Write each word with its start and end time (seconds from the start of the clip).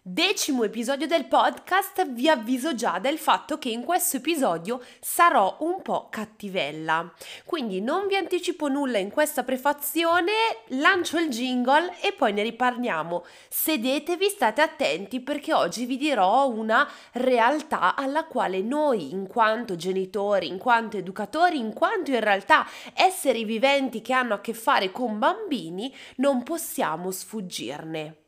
Decimo 0.00 0.62
episodio 0.62 1.08
del 1.08 1.26
podcast, 1.26 2.08
vi 2.12 2.28
avviso 2.28 2.72
già 2.76 3.00
del 3.00 3.18
fatto 3.18 3.58
che 3.58 3.68
in 3.68 3.82
questo 3.82 4.18
episodio 4.18 4.80
sarò 5.00 5.56
un 5.60 5.82
po' 5.82 6.06
cattivella. 6.08 7.12
Quindi 7.44 7.80
non 7.80 8.06
vi 8.06 8.14
anticipo 8.14 8.68
nulla 8.68 8.98
in 8.98 9.10
questa 9.10 9.42
prefazione, 9.42 10.32
lancio 10.68 11.18
il 11.18 11.28
jingle 11.28 12.00
e 12.00 12.12
poi 12.12 12.32
ne 12.32 12.44
riparliamo. 12.44 13.24
Sedetevi, 13.48 14.28
state 14.28 14.62
attenti 14.62 15.18
perché 15.20 15.52
oggi 15.52 15.84
vi 15.84 15.96
dirò 15.96 16.48
una 16.48 16.88
realtà 17.14 17.96
alla 17.96 18.24
quale 18.24 18.62
noi, 18.62 19.10
in 19.10 19.26
quanto 19.26 19.74
genitori, 19.74 20.46
in 20.46 20.58
quanto 20.58 20.96
educatori, 20.96 21.58
in 21.58 21.72
quanto 21.72 22.12
in 22.12 22.20
realtà 22.20 22.64
esseri 22.94 23.44
viventi 23.44 24.00
che 24.00 24.12
hanno 24.12 24.34
a 24.34 24.40
che 24.40 24.54
fare 24.54 24.92
con 24.92 25.18
bambini, 25.18 25.92
non 26.16 26.44
possiamo 26.44 27.10
sfuggirne. 27.10 28.27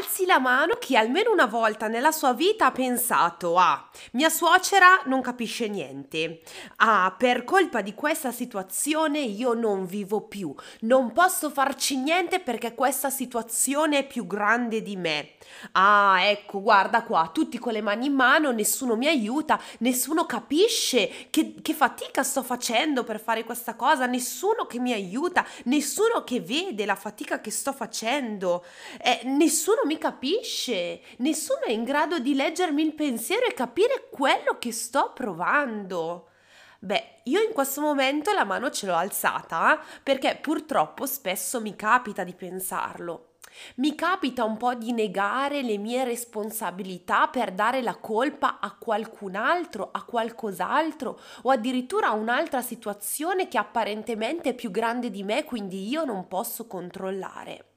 Alzi 0.00 0.24
la 0.24 0.38
mano 0.38 0.76
chi 0.76 0.96
almeno 0.96 1.30
una 1.30 1.44
volta 1.44 1.86
nella 1.86 2.10
sua 2.10 2.32
vita 2.32 2.64
ha 2.64 2.72
pensato 2.72 3.58
ah, 3.58 3.86
mia 4.12 4.30
suocera 4.30 5.02
non 5.04 5.20
capisce 5.20 5.68
niente. 5.68 6.40
Ah, 6.76 7.14
per 7.18 7.44
colpa 7.44 7.82
di 7.82 7.92
questa 7.92 8.32
situazione 8.32 9.18
io 9.18 9.52
non 9.52 9.84
vivo 9.84 10.22
più. 10.22 10.54
Non 10.80 11.12
posso 11.12 11.50
farci 11.50 11.98
niente 11.98 12.40
perché 12.40 12.74
questa 12.74 13.10
situazione 13.10 13.98
è 13.98 14.06
più 14.06 14.26
grande 14.26 14.80
di 14.80 14.96
me. 14.96 15.32
Ah, 15.72 16.20
ecco, 16.22 16.62
guarda 16.62 17.02
qua, 17.02 17.28
tutti 17.30 17.58
con 17.58 17.74
le 17.74 17.82
mani 17.82 18.06
in 18.06 18.14
mano, 18.14 18.52
nessuno 18.52 18.96
mi 18.96 19.06
aiuta, 19.06 19.60
nessuno 19.80 20.24
capisce 20.24 21.26
che, 21.28 21.56
che 21.60 21.74
fatica 21.74 22.22
sto 22.22 22.42
facendo 22.42 23.04
per 23.04 23.20
fare 23.20 23.44
questa 23.44 23.74
cosa, 23.74 24.06
nessuno 24.06 24.64
che 24.64 24.78
mi 24.78 24.92
aiuta, 24.92 25.44
nessuno 25.64 26.24
che 26.24 26.40
vede 26.40 26.86
la 26.86 26.94
fatica 26.94 27.40
che 27.42 27.50
sto 27.50 27.72
facendo, 27.74 28.64
eh, 29.02 29.20
nessuno 29.24 29.82
mi 29.89 29.89
capisce, 29.98 31.00
nessuno 31.18 31.62
è 31.62 31.70
in 31.70 31.84
grado 31.84 32.18
di 32.18 32.34
leggermi 32.34 32.82
il 32.82 32.94
pensiero 32.94 33.46
e 33.46 33.54
capire 33.54 34.08
quello 34.10 34.58
che 34.58 34.72
sto 34.72 35.12
provando. 35.14 36.28
Beh, 36.80 37.20
io 37.24 37.42
in 37.42 37.52
questo 37.52 37.80
momento 37.80 38.32
la 38.32 38.44
mano 38.44 38.70
ce 38.70 38.86
l'ho 38.86 38.94
alzata 38.94 39.78
perché 40.02 40.38
purtroppo 40.40 41.04
spesso 41.04 41.60
mi 41.60 41.76
capita 41.76 42.24
di 42.24 42.34
pensarlo. 42.34 43.26
Mi 43.76 43.94
capita 43.94 44.44
un 44.44 44.56
po' 44.56 44.74
di 44.74 44.92
negare 44.92 45.62
le 45.62 45.76
mie 45.76 46.04
responsabilità 46.04 47.28
per 47.28 47.52
dare 47.52 47.82
la 47.82 47.96
colpa 47.96 48.60
a 48.60 48.74
qualcun 48.76 49.34
altro, 49.34 49.90
a 49.92 50.04
qualcos'altro 50.04 51.20
o 51.42 51.50
addirittura 51.50 52.08
a 52.08 52.14
un'altra 52.14 52.62
situazione 52.62 53.48
che 53.48 53.58
apparentemente 53.58 54.50
è 54.50 54.54
più 54.54 54.70
grande 54.70 55.10
di 55.10 55.22
me, 55.22 55.44
quindi 55.44 55.88
io 55.88 56.04
non 56.04 56.28
posso 56.28 56.66
controllare. 56.66 57.69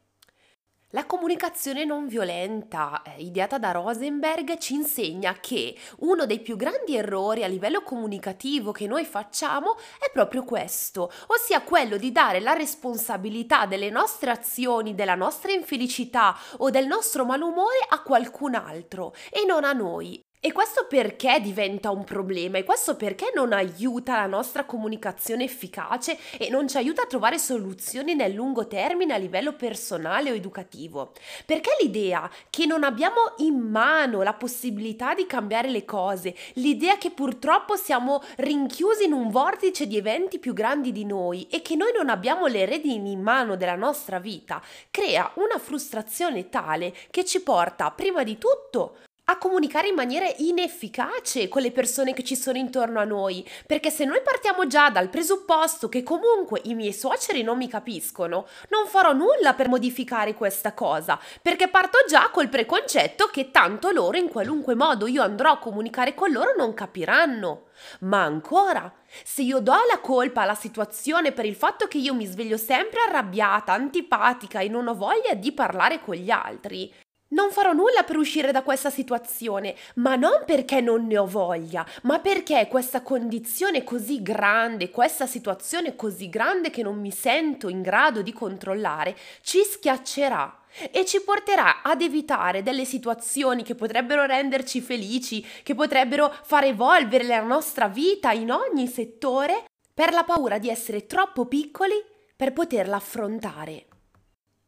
La 0.95 1.08
comunicazione 1.08 1.86
non 1.86 2.05
violenta, 2.05 3.02
eh, 3.02 3.23
ideata 3.23 3.58
da 3.58 3.72
Rosenberg, 3.72 4.59
ci 4.59 4.75
insegna 4.75 5.36
che 5.39 5.75
uno 6.02 6.27
dei 6.27 6.39
più 6.39 6.55
grandi 6.55 6.95
errori 6.95 7.44
a 7.44 7.47
livello 7.47 7.81
comunicativo 7.81 8.72
che 8.72 8.86
noi 8.86 9.03
facciamo 9.03 9.75
è 9.97 10.11
proprio 10.14 10.44
questo, 10.44 11.11
ossia 11.27 11.61
quello 11.61 11.97
di 11.97 12.11
dare 12.11 12.39
la 12.39 12.53
responsabilità 12.53 13.66
delle 13.66 13.89
nostre 13.89 14.30
azioni, 14.30 14.94
della 14.94 15.16
nostra 15.16 15.52
infelicità 15.52 16.38
o 16.58 16.69
del 16.69 16.86
nostro 16.86 17.25
malumore 17.25 17.83
a 17.89 18.03
qualcun 18.03 18.53
altro 18.53 19.15
e 19.32 19.45
non 19.48 19.64
a 19.64 19.73
noi. 19.73 20.23
E 20.45 20.52
questo 20.52 20.87
perché 20.89 21.39
diventa 21.39 21.89
un 21.89 22.04
problema? 22.04 22.58
E 22.58 22.65
questo 22.65 22.98
perché 22.98 23.31
non 23.33 23.54
aiuta 23.54 24.17
la 24.17 24.26
nostra 24.26 24.65
comunicazione 24.65 25.45
efficace 25.45 26.17
e 26.37 26.49
non 26.49 26.67
ci 26.67 26.76
aiuta 26.76 27.04
a 27.04 27.05
trovare 27.05 27.39
soluzioni 27.39 28.14
nel 28.14 28.33
lungo 28.33 28.67
termine 28.67 29.14
a 29.14 29.17
livello 29.17 29.53
personale 29.53 30.32
o 30.32 30.33
educativo? 30.33 31.14
Perché 31.45 31.77
l'idea 31.80 32.30
che 32.49 32.65
non 32.65 32.83
abbiamo 32.83 33.36
in 33.37 33.58
mano 33.58 34.21
la 34.21 34.33
possibilità 34.33 35.14
di 35.14 35.26
cambiare 35.26 35.70
le 35.70 35.86
cose, 35.86 36.36
l'idea 36.55 36.98
che 36.98 37.11
purtroppo 37.11 37.77
siamo 37.77 38.21
rinchiusi 38.36 39.05
in 39.05 39.14
un 39.14 39.30
vortice 39.30 39.87
di 39.87 39.95
eventi 39.95 40.39
più 40.39 40.52
grandi 40.52 40.92
di 40.92 41.05
noi 41.05 41.48
e 41.49 41.61
che 41.61 41.77
noi 41.77 41.93
non 41.95 42.09
abbiamo 42.09 42.48
le 42.48 42.65
redini 42.65 43.14
in 43.14 43.21
mano 43.21 43.55
della 43.55 43.77
nostra 43.77 44.20
vita, 44.20 44.61
crea 44.92 45.32
una 45.36 45.58
frustrazione 45.58 46.49
tale 46.49 46.93
che 47.11 47.23
ci 47.23 47.42
porta 47.42 47.92
prima 47.92 48.23
di 48.23 48.37
tutto 48.37 48.98
a 49.26 49.38
comunicare 49.38 49.88
in 49.88 49.95
maniera 49.95 50.26
inefficace 50.38 51.48
con 51.48 51.61
le 51.61 51.72
persone 51.72 52.14
che 52.14 52.23
ci 52.23 52.36
sono 52.36 52.58
intorno 52.58 53.00
a 53.00 53.06
noi, 53.06 53.48
perché 53.66 53.89
se 53.89 54.04
noi 54.04 54.22
partiamo 54.22 54.67
già 54.67 54.89
dal 54.89 55.10
presupposto 55.10 55.88
che 55.88 56.04
comunque 56.04 56.60
i 56.66 56.73
miei 56.73 56.92
suoceri 56.92 57.42
non 57.42 57.58
mi 57.58 57.70
capiscono, 57.70 58.48
non 58.70 58.88
farò 58.88 59.14
nulla 59.14 59.54
per 59.54 59.70
modificare 59.70 60.33
questa 60.33 60.73
cosa, 60.73 61.17
perché 61.42 61.70
parto 61.70 62.00
già 62.08 62.30
col 62.32 62.50
preconcetto 62.50 63.28
che 63.28 63.50
tanto 63.50 63.92
loro 63.92 64.17
in 64.17 64.28
qualunque 64.28 64.76
modo 64.76 65.08
io 65.08 65.23
andrò 65.23 65.52
a 65.52 65.60
comunicare 65.60 66.14
con 66.14 66.32
loro 66.32 66.54
non 66.58 66.73
capiranno. 66.73 67.67
Ma 68.02 68.23
ancora, 68.23 68.92
se 69.23 69.42
io 69.42 69.60
do 69.60 69.73
la 69.89 70.00
colpa 70.00 70.42
alla 70.42 70.56
situazione 70.56 71.32
per 71.32 71.45
il 71.45 71.56
fatto 71.56 71.88
che 71.88 71.98
io 71.98 72.14
mi 72.14 72.26
sveglio 72.26 72.58
sempre 72.58 73.00
arrabbiata, 73.08 73.73
antipatica 73.73 74.60
e 74.60 74.67
non 74.67 74.88
ho 74.88 74.95
voglia 74.95 75.33
di 75.33 75.52
parlare 75.52 76.02
con 76.02 76.16
gli 76.16 76.30
altri, 76.30 76.94
non 77.33 77.52
farò 77.52 77.73
nulla 77.73 78.04
per 78.04 78.17
uscire 78.17 78.52
da 78.52 78.64
questa 78.64 78.89
situazione, 78.89 79.76
ma 79.95 80.16
non 80.16 80.44
perché 80.45 80.82
non 80.82 81.05
ne 81.05 81.17
ho 81.17 81.26
voglia, 81.26 81.86
ma 82.04 82.20
perché 82.20 82.67
questa 82.67 83.02
condizione 83.02 83.83
così 83.83 84.21
grande, 84.21 84.89
questa 84.89 85.27
situazione 85.27 85.95
così 85.95 86.30
grande 86.30 86.70
che 86.70 86.82
non 86.82 86.99
mi 86.99 87.11
sento 87.11 87.67
in 87.67 87.82
grado 87.82 88.21
di 88.21 88.32
controllare, 88.32 89.16
ci 89.42 89.61
schiaccerà 89.64 90.60
e 90.89 91.05
ci 91.05 91.21
porterà 91.21 91.82
ad 91.83 92.02
evitare 92.02 92.64
delle 92.64 92.86
situazioni 92.86 93.61
che 93.61 93.76
potrebbero 93.76 94.26
renderci 94.26 94.82
felici, 94.82 95.45
che 95.61 95.76
potrebbero 95.76 96.33
far 96.44 96.64
evolvere 96.64 97.26
la 97.26 97.42
nostra 97.42 97.88
vita 97.88 98.32
in 98.32 98.52
ogni 98.52 98.88
settore, 98.88 99.65
per 99.94 100.11
la 100.11 100.23
paura 100.23 100.58
di 100.58 100.70
essere 100.70 101.05
troppo 101.05 101.45
piccoli 101.45 101.94
per 102.36 102.52
poterla 102.52 102.95
affrontare. 102.95 103.86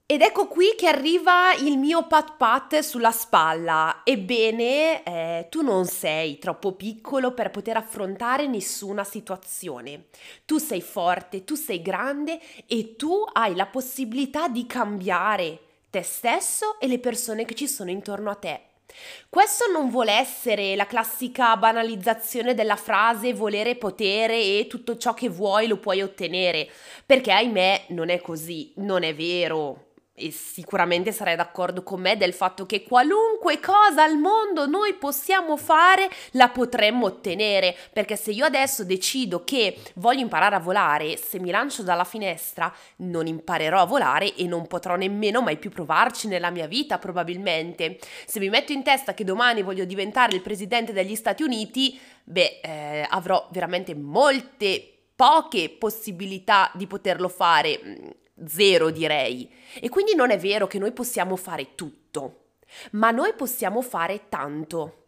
Ed 0.07 0.21
ecco 0.21 0.47
qui 0.47 0.75
che 0.77 0.85
arriva 0.85 1.55
il 1.55 1.79
mio 1.79 2.05
pat 2.05 2.37
pat 2.37 2.77
sulla 2.81 3.09
spalla. 3.09 4.01
Ebbene, 4.03 5.01
eh, 5.01 5.47
tu 5.49 5.63
non 5.63 5.87
sei 5.87 6.37
troppo 6.37 6.73
piccolo 6.73 7.33
per 7.33 7.49
poter 7.49 7.77
affrontare 7.77 8.45
nessuna 8.45 9.03
situazione. 9.03 10.09
Tu 10.45 10.59
sei 10.59 10.81
forte, 10.81 11.43
tu 11.43 11.55
sei 11.55 11.81
grande 11.81 12.39
e 12.67 12.95
tu 12.95 13.25
hai 13.33 13.55
la 13.55 13.65
possibilità 13.65 14.47
di 14.47 14.67
cambiare 14.67 15.59
te 15.89 16.03
stesso 16.03 16.79
e 16.79 16.85
le 16.85 16.99
persone 16.99 17.43
che 17.43 17.55
ci 17.55 17.67
sono 17.67 17.89
intorno 17.89 18.29
a 18.29 18.35
te. 18.35 18.61
Questo 19.27 19.71
non 19.71 19.89
vuole 19.89 20.11
essere 20.11 20.75
la 20.75 20.85
classica 20.85 21.57
banalizzazione 21.57 22.53
della 22.53 22.75
frase 22.75 23.33
volere 23.33 23.75
potere 23.75 24.35
e 24.35 24.67
tutto 24.69 24.97
ciò 24.97 25.15
che 25.15 25.29
vuoi 25.29 25.65
lo 25.65 25.77
puoi 25.77 26.03
ottenere, 26.03 26.69
perché 27.07 27.31
ahimè 27.31 27.85
non 27.89 28.09
è 28.09 28.21
così, 28.21 28.71
non 28.75 29.01
è 29.01 29.15
vero 29.15 29.84
e 30.17 30.31
sicuramente 30.31 31.11
sarai 31.11 31.35
d'accordo 31.35 31.83
con 31.83 31.99
me 31.99 32.15
del 32.15 32.33
fatto 32.33 32.65
che 32.65 32.83
qualunque 32.83 33.59
cosa 33.59 34.03
al 34.03 34.17
mondo 34.17 34.65
noi 34.65 34.93
possiamo 34.93 35.57
fare 35.57 36.09
la 36.31 36.47
potremmo 36.47 37.07
ottenere. 37.07 37.75
Perché 37.91 38.15
se 38.15 38.31
io 38.31 38.45
adesso 38.45 38.85
decido 38.85 39.43
che 39.43 39.77
voglio 39.95 40.21
imparare 40.21 40.55
a 40.55 40.59
volare 40.59 41.17
se 41.17 41.37
mi 41.37 41.51
lancio 41.51 41.83
dalla 41.83 42.05
finestra 42.05 42.73
non 42.97 43.27
imparerò 43.27 43.81
a 43.81 43.85
volare 43.85 44.33
e 44.35 44.47
non 44.47 44.67
potrò 44.67 44.95
nemmeno 44.95 45.41
mai 45.41 45.57
più 45.57 45.69
provarci 45.69 46.29
nella 46.29 46.49
mia 46.49 46.67
vita 46.67 46.97
probabilmente. 46.97 47.99
Se 48.25 48.39
mi 48.39 48.47
metto 48.47 48.71
in 48.71 48.83
testa 48.83 49.13
che 49.13 49.25
domani 49.25 49.63
voglio 49.63 49.83
diventare 49.83 50.33
il 50.33 50.41
presidente 50.41 50.93
degli 50.93 51.15
Stati 51.15 51.43
Uniti 51.43 51.99
beh 52.23 52.59
eh, 52.63 53.07
avrò 53.09 53.49
veramente 53.51 53.93
molte 53.93 54.91
poche 55.13 55.69
possibilità 55.69 56.71
di 56.73 56.87
poterlo 56.87 57.27
fare 57.27 58.23
zero 58.45 58.89
direi. 58.89 59.49
E 59.79 59.89
quindi 59.89 60.15
non 60.15 60.31
è 60.31 60.37
vero 60.37 60.67
che 60.67 60.79
noi 60.79 60.91
possiamo 60.91 61.35
fare 61.35 61.75
tutto, 61.75 62.47
ma 62.91 63.11
noi 63.11 63.33
possiamo 63.33 63.81
fare 63.81 64.27
tanto. 64.29 65.01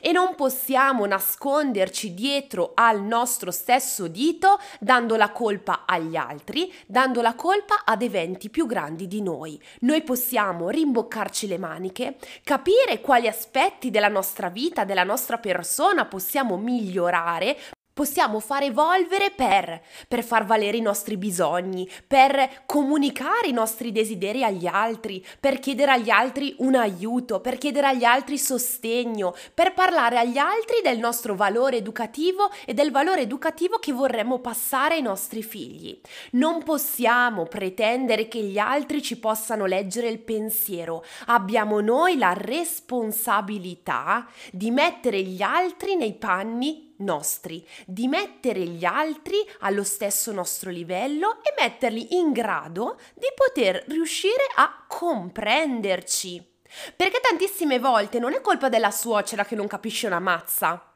E 0.00 0.12
non 0.12 0.36
possiamo 0.36 1.06
nasconderci 1.06 2.14
dietro 2.14 2.70
al 2.74 3.02
nostro 3.02 3.50
stesso 3.50 4.06
dito 4.06 4.60
dando 4.78 5.16
la 5.16 5.32
colpa 5.32 5.82
agli 5.86 6.14
altri, 6.14 6.72
dando 6.86 7.20
la 7.20 7.34
colpa 7.34 7.82
ad 7.84 8.02
eventi 8.02 8.48
più 8.48 8.66
grandi 8.66 9.08
di 9.08 9.20
noi. 9.20 9.60
Noi 9.80 10.02
possiamo 10.02 10.68
rimboccarci 10.68 11.48
le 11.48 11.58
maniche, 11.58 12.16
capire 12.44 13.00
quali 13.00 13.26
aspetti 13.26 13.90
della 13.90 14.06
nostra 14.06 14.48
vita, 14.50 14.84
della 14.84 15.04
nostra 15.04 15.38
persona 15.38 16.06
possiamo 16.06 16.56
migliorare 16.56 17.58
possiamo 17.92 18.40
far 18.40 18.62
evolvere 18.62 19.30
per, 19.30 19.82
per 20.08 20.24
far 20.24 20.44
valere 20.46 20.76
i 20.76 20.80
nostri 20.80 21.16
bisogni, 21.16 21.88
per 22.06 22.62
comunicare 22.66 23.48
i 23.48 23.52
nostri 23.52 23.92
desideri 23.92 24.42
agli 24.44 24.66
altri, 24.66 25.24
per 25.38 25.58
chiedere 25.58 25.92
agli 25.92 26.10
altri 26.10 26.54
un 26.58 26.74
aiuto, 26.74 27.40
per 27.40 27.58
chiedere 27.58 27.88
agli 27.88 28.04
altri 28.04 28.38
sostegno, 28.38 29.34
per 29.54 29.74
parlare 29.74 30.18
agli 30.18 30.38
altri 30.38 30.80
del 30.82 30.98
nostro 30.98 31.34
valore 31.34 31.76
educativo 31.76 32.50
e 32.64 32.74
del 32.74 32.90
valore 32.90 33.20
educativo 33.20 33.78
che 33.78 33.92
vorremmo 33.92 34.38
passare 34.38 34.94
ai 34.94 35.02
nostri 35.02 35.42
figli. 35.42 36.00
Non 36.32 36.62
possiamo 36.62 37.44
pretendere 37.44 38.28
che 38.28 38.40
gli 38.42 38.58
altri 38.58 39.02
ci 39.02 39.18
possano 39.18 39.66
leggere 39.66 40.08
il 40.08 40.20
pensiero, 40.20 41.04
abbiamo 41.26 41.80
noi 41.80 42.16
la 42.16 42.32
responsabilità 42.32 44.26
di 44.50 44.70
mettere 44.70 45.20
gli 45.22 45.42
altri 45.42 45.96
nei 45.96 46.14
panni 46.14 46.91
nostri, 47.02 47.66
di 47.86 48.08
mettere 48.08 48.60
gli 48.60 48.84
altri 48.84 49.36
allo 49.60 49.84
stesso 49.84 50.32
nostro 50.32 50.70
livello 50.70 51.42
e 51.42 51.54
metterli 51.58 52.16
in 52.16 52.32
grado 52.32 52.98
di 53.14 53.26
poter 53.34 53.84
riuscire 53.88 54.46
a 54.56 54.84
comprenderci. 54.86 56.50
Perché 56.96 57.20
tantissime 57.20 57.78
volte 57.78 58.18
non 58.18 58.32
è 58.32 58.40
colpa 58.40 58.68
della 58.68 58.90
suocera 58.90 59.44
che 59.44 59.54
non 59.54 59.66
capisce 59.66 60.06
una 60.06 60.20
mazza. 60.20 60.94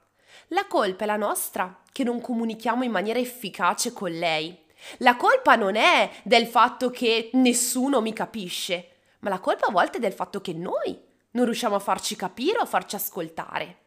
La 0.49 0.67
colpa 0.67 1.05
è 1.05 1.07
la 1.07 1.17
nostra, 1.17 1.83
che 1.93 2.05
non 2.05 2.21
comunichiamo 2.21 2.85
in 2.85 2.91
maniera 2.91 3.19
efficace 3.19 3.93
con 3.93 4.11
lei. 4.11 4.65
La 4.99 5.17
colpa 5.17 5.57
non 5.57 5.77
è 5.77 6.11
del 6.23 6.47
fatto 6.47 6.91
che 6.91 7.31
nessuno 7.35 8.01
mi 8.01 8.13
capisce, 8.13 8.91
ma 9.21 9.31
la 9.31 9.41
colpa 9.41 9.67
a 9.67 9.73
volte 9.73 9.99
è 9.99 10.01
del 10.01 10.13
fatto 10.13 10.41
che 10.41 10.53
noi 10.53 10.99
non 11.33 11.45
riusciamo 11.45 11.75
a 11.75 11.81
farci 11.81 12.17
capire 12.17 12.59
o 12.59 12.63
a 12.63 12.67
farci 12.67 12.97
ascoltare 12.97 13.85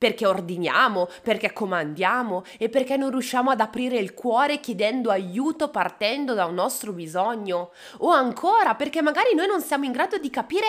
perché 0.00 0.24
ordiniamo, 0.24 1.08
perché 1.22 1.52
comandiamo 1.52 2.44
e 2.56 2.70
perché 2.70 2.96
non 2.96 3.10
riusciamo 3.10 3.50
ad 3.50 3.60
aprire 3.60 3.98
il 3.98 4.14
cuore 4.14 4.58
chiedendo 4.58 5.10
aiuto 5.10 5.68
partendo 5.68 6.32
da 6.32 6.46
un 6.46 6.54
nostro 6.54 6.92
bisogno. 6.92 7.72
O 7.98 8.08
ancora 8.08 8.74
perché 8.76 9.02
magari 9.02 9.34
noi 9.34 9.46
non 9.46 9.60
siamo 9.60 9.84
in 9.84 9.92
grado 9.92 10.16
di 10.16 10.30
capire 10.30 10.68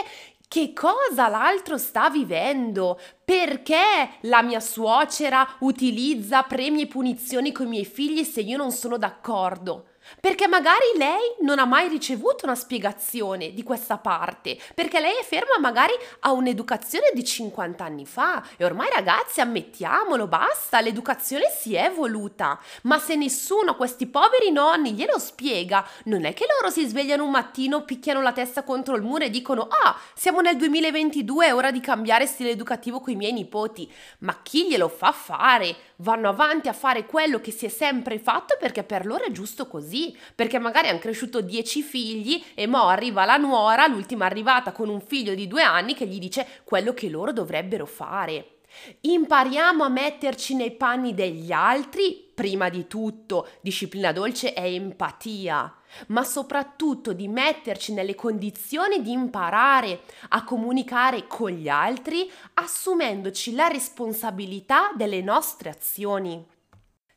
che 0.49 0.73
cosa 0.73 1.29
l'altro 1.29 1.77
sta 1.77 2.09
vivendo, 2.09 2.99
perché 3.23 4.17
la 4.23 4.41
mia 4.41 4.59
suocera 4.59 5.47
utilizza 5.59 6.43
premi 6.43 6.81
e 6.81 6.87
punizioni 6.87 7.53
con 7.53 7.67
i 7.67 7.69
miei 7.69 7.85
figli 7.85 8.25
se 8.25 8.41
io 8.41 8.57
non 8.57 8.73
sono 8.73 8.97
d'accordo. 8.97 9.90
Perché 10.19 10.47
magari 10.47 10.85
lei 10.97 11.35
non 11.41 11.59
ha 11.59 11.65
mai 11.65 11.87
ricevuto 11.87 12.45
una 12.45 12.55
spiegazione 12.55 13.53
di 13.53 13.63
questa 13.63 13.97
parte, 13.97 14.59
perché 14.75 14.99
lei 14.99 15.17
è 15.17 15.23
ferma 15.23 15.57
magari 15.59 15.93
a 16.21 16.31
un'educazione 16.31 17.11
di 17.13 17.23
50 17.23 17.83
anni 17.83 18.05
fa. 18.05 18.43
E 18.57 18.65
ormai 18.65 18.89
ragazzi 18.93 19.41
ammettiamolo, 19.41 20.27
basta, 20.27 20.81
l'educazione 20.81 21.45
si 21.49 21.75
è 21.75 21.85
evoluta, 21.85 22.59
ma 22.83 22.99
se 22.99 23.15
nessuno, 23.15 23.75
questi 23.75 24.07
poveri 24.07 24.51
nonni 24.51 24.93
glielo 24.93 25.17
spiega, 25.17 25.87
non 26.05 26.25
è 26.25 26.33
che 26.33 26.45
loro 26.59 26.71
si 26.71 26.85
svegliano 26.87 27.23
un 27.23 27.31
mattino, 27.31 27.83
picchiano 27.83 28.21
la 28.21 28.33
testa 28.33 28.63
contro 28.63 28.95
il 28.95 29.01
muro 29.01 29.23
e 29.23 29.29
dicono 29.29 29.67
ah, 29.69 29.97
siamo 30.13 30.41
nel 30.41 30.57
2022, 30.57 31.47
è 31.47 31.55
ora 31.55 31.71
di 31.71 31.79
cambiare 31.79 32.25
stile 32.25 32.49
educativo 32.49 32.99
con 32.99 33.13
i 33.13 33.15
miei 33.15 33.33
nipoti, 33.33 33.91
ma 34.19 34.39
chi 34.41 34.67
glielo 34.67 34.87
fa 34.87 35.11
fare? 35.11 35.75
Vanno 35.97 36.29
avanti 36.29 36.67
a 36.67 36.73
fare 36.73 37.05
quello 37.05 37.39
che 37.39 37.51
si 37.51 37.65
è 37.65 37.69
sempre 37.69 38.17
fatto 38.19 38.57
perché 38.59 38.83
per 38.83 39.05
loro 39.05 39.23
è 39.23 39.31
giusto 39.31 39.67
così 39.91 40.15
perché 40.33 40.57
magari 40.57 40.87
hanno 40.87 40.99
cresciuto 40.99 41.41
dieci 41.41 41.81
figli 41.81 42.41
e 42.55 42.65
mo 42.65 42.87
arriva 42.87 43.25
la 43.25 43.35
nuora, 43.35 43.87
l'ultima 43.87 44.25
arrivata 44.25 44.71
con 44.71 44.87
un 44.87 45.01
figlio 45.01 45.35
di 45.35 45.47
due 45.47 45.63
anni 45.63 45.93
che 45.93 46.07
gli 46.07 46.17
dice 46.17 46.47
quello 46.63 46.93
che 46.93 47.09
loro 47.09 47.33
dovrebbero 47.33 47.85
fare. 47.85 48.59
Impariamo 49.01 49.83
a 49.83 49.89
metterci 49.89 50.55
nei 50.55 50.71
panni 50.71 51.13
degli 51.13 51.51
altri, 51.51 52.31
prima 52.33 52.69
di 52.69 52.87
tutto, 52.87 53.49
disciplina 53.59 54.13
dolce 54.13 54.53
è 54.53 54.63
empatia, 54.63 55.75
ma 56.07 56.23
soprattutto 56.23 57.11
di 57.11 57.27
metterci 57.27 57.91
nelle 57.91 58.15
condizioni 58.15 59.01
di 59.01 59.11
imparare 59.11 60.03
a 60.29 60.45
comunicare 60.45 61.27
con 61.27 61.51
gli 61.51 61.67
altri, 61.67 62.31
assumendoci 62.53 63.53
la 63.53 63.67
responsabilità 63.67 64.93
delle 64.95 65.21
nostre 65.21 65.69
azioni. 65.69 66.50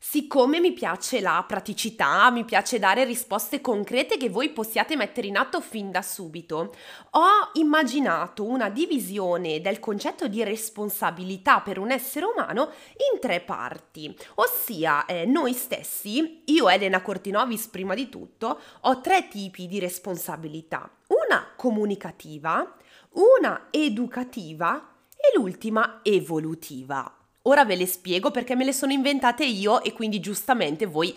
Siccome 0.07 0.59
mi 0.59 0.71
piace 0.71 1.19
la 1.19 1.43
praticità, 1.45 2.29
mi 2.29 2.45
piace 2.45 2.77
dare 2.77 3.05
risposte 3.05 3.59
concrete 3.59 4.17
che 4.17 4.29
voi 4.29 4.51
possiate 4.51 4.95
mettere 4.95 5.25
in 5.25 5.35
atto 5.35 5.61
fin 5.61 5.89
da 5.89 6.03
subito, 6.03 6.75
ho 7.09 7.49
immaginato 7.53 8.45
una 8.45 8.69
divisione 8.69 9.61
del 9.61 9.79
concetto 9.79 10.27
di 10.27 10.43
responsabilità 10.43 11.59
per 11.61 11.79
un 11.79 11.89
essere 11.89 12.27
umano 12.27 12.69
in 13.11 13.19
tre 13.19 13.41
parti, 13.41 14.15
ossia 14.35 15.05
eh, 15.05 15.25
noi 15.25 15.53
stessi, 15.53 16.43
io 16.45 16.69
Elena 16.69 17.01
Cortinovis 17.01 17.65
prima 17.65 17.95
di 17.95 18.07
tutto, 18.07 18.59
ho 18.81 19.01
tre 19.01 19.27
tipi 19.27 19.65
di 19.65 19.79
responsabilità, 19.79 20.87
una 21.07 21.47
comunicativa, 21.57 22.75
una 23.13 23.67
educativa 23.71 24.87
e 25.09 25.35
l'ultima 25.35 26.01
evolutiva. 26.03 27.14
Ora 27.47 27.63
ve 27.63 27.75
le 27.75 27.85
spiego 27.85 28.31
perché 28.31 28.55
me 28.55 28.65
le 28.65 28.73
sono 28.73 28.91
inventate 28.91 29.45
io 29.45 29.83
e 29.83 29.93
quindi 29.93 30.19
giustamente 30.19 30.85
voi 30.87 31.15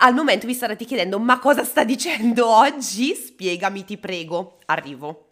al 0.00 0.14
momento 0.14 0.46
vi 0.46 0.54
starete 0.54 0.84
chiedendo 0.84 1.18
ma 1.18 1.38
cosa 1.38 1.64
sta 1.64 1.82
dicendo 1.82 2.46
oggi? 2.46 3.14
Spiegami 3.14 3.84
ti 3.84 3.96
prego. 3.96 4.58
Arrivo. 4.66 5.28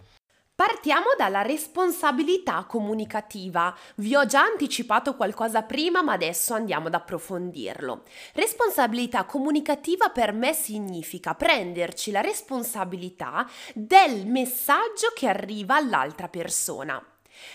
Partiamo 0.54 1.14
dalla 1.16 1.40
responsabilità 1.40 2.64
comunicativa. 2.64 3.74
Vi 3.96 4.14
ho 4.14 4.26
già 4.26 4.42
anticipato 4.42 5.16
qualcosa 5.16 5.62
prima, 5.62 6.02
ma 6.02 6.12
adesso 6.12 6.52
andiamo 6.52 6.88
ad 6.88 6.94
approfondirlo. 6.94 8.02
Responsabilità 8.34 9.24
comunicativa 9.24 10.10
per 10.10 10.34
me 10.34 10.52
significa 10.52 11.34
prenderci 11.34 12.10
la 12.10 12.20
responsabilità 12.20 13.48
del 13.72 14.26
messaggio 14.26 15.12
che 15.14 15.28
arriva 15.28 15.76
all'altra 15.76 16.28
persona. 16.28 17.02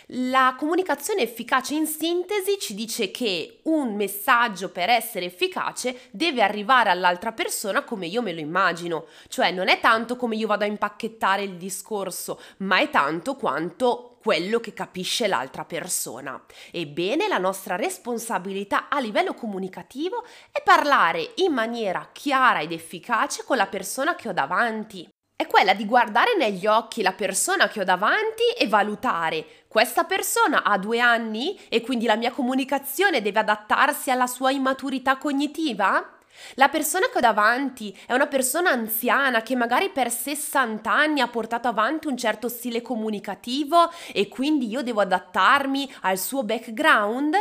La 0.07 0.55
comunicazione 0.57 1.21
efficace 1.21 1.73
in 1.73 1.87
sintesi 1.87 2.57
ci 2.59 2.75
dice 2.75 3.11
che 3.11 3.59
un 3.63 3.95
messaggio 3.95 4.69
per 4.69 4.89
essere 4.89 5.25
efficace 5.25 6.09
deve 6.11 6.41
arrivare 6.41 6.89
all'altra 6.89 7.31
persona 7.31 7.83
come 7.83 8.07
io 8.07 8.21
me 8.21 8.33
lo 8.33 8.39
immagino, 8.39 9.05
cioè 9.27 9.51
non 9.51 9.67
è 9.67 9.79
tanto 9.79 10.15
come 10.15 10.35
io 10.35 10.47
vado 10.47 10.63
a 10.63 10.67
impacchettare 10.67 11.43
il 11.43 11.57
discorso, 11.57 12.39
ma 12.57 12.79
è 12.79 12.89
tanto 12.89 13.35
quanto 13.35 14.15
quello 14.25 14.59
che 14.59 14.73
capisce 14.73 15.27
l'altra 15.27 15.65
persona. 15.65 16.43
Ebbene, 16.71 17.27
la 17.27 17.37
nostra 17.37 17.75
responsabilità 17.75 18.89
a 18.89 18.99
livello 18.99 19.35
comunicativo 19.35 20.23
è 20.51 20.63
parlare 20.63 21.33
in 21.35 21.53
maniera 21.53 22.09
chiara 22.11 22.61
ed 22.61 22.71
efficace 22.71 23.43
con 23.43 23.55
la 23.55 23.67
persona 23.67 24.15
che 24.15 24.29
ho 24.29 24.33
davanti 24.33 25.07
è 25.37 25.47
quella 25.47 25.73
di 25.73 25.85
guardare 25.85 26.37
negli 26.37 26.65
occhi 26.65 27.01
la 27.01 27.11
persona 27.11 27.67
che 27.67 27.81
ho 27.81 27.83
davanti 27.83 28.43
e 28.57 28.67
valutare 28.67 29.63
questa 29.67 30.05
persona 30.05 30.63
ha 30.63 30.77
due 30.77 31.01
anni 31.01 31.59
e 31.67 31.81
quindi 31.81 32.05
la 32.05 32.15
mia 32.15 32.31
comunicazione 32.31 33.21
deve 33.21 33.39
adattarsi 33.39 34.09
alla 34.09 34.27
sua 34.27 34.51
immaturità 34.51 35.17
cognitiva? 35.17 36.11
La 36.53 36.69
persona 36.69 37.07
che 37.09 37.17
ho 37.17 37.21
davanti 37.21 37.97
è 38.05 38.13
una 38.13 38.27
persona 38.27 38.69
anziana 38.69 39.41
che 39.41 39.55
magari 39.57 39.89
per 39.89 40.09
60 40.09 40.89
anni 40.89 41.19
ha 41.19 41.27
portato 41.27 41.67
avanti 41.67 42.07
un 42.07 42.15
certo 42.15 42.47
stile 42.47 42.81
comunicativo 42.81 43.91
e 44.13 44.29
quindi 44.29 44.69
io 44.69 44.83
devo 44.83 45.01
adattarmi 45.01 45.93
al 46.03 46.17
suo 46.17 46.43
background? 46.43 47.35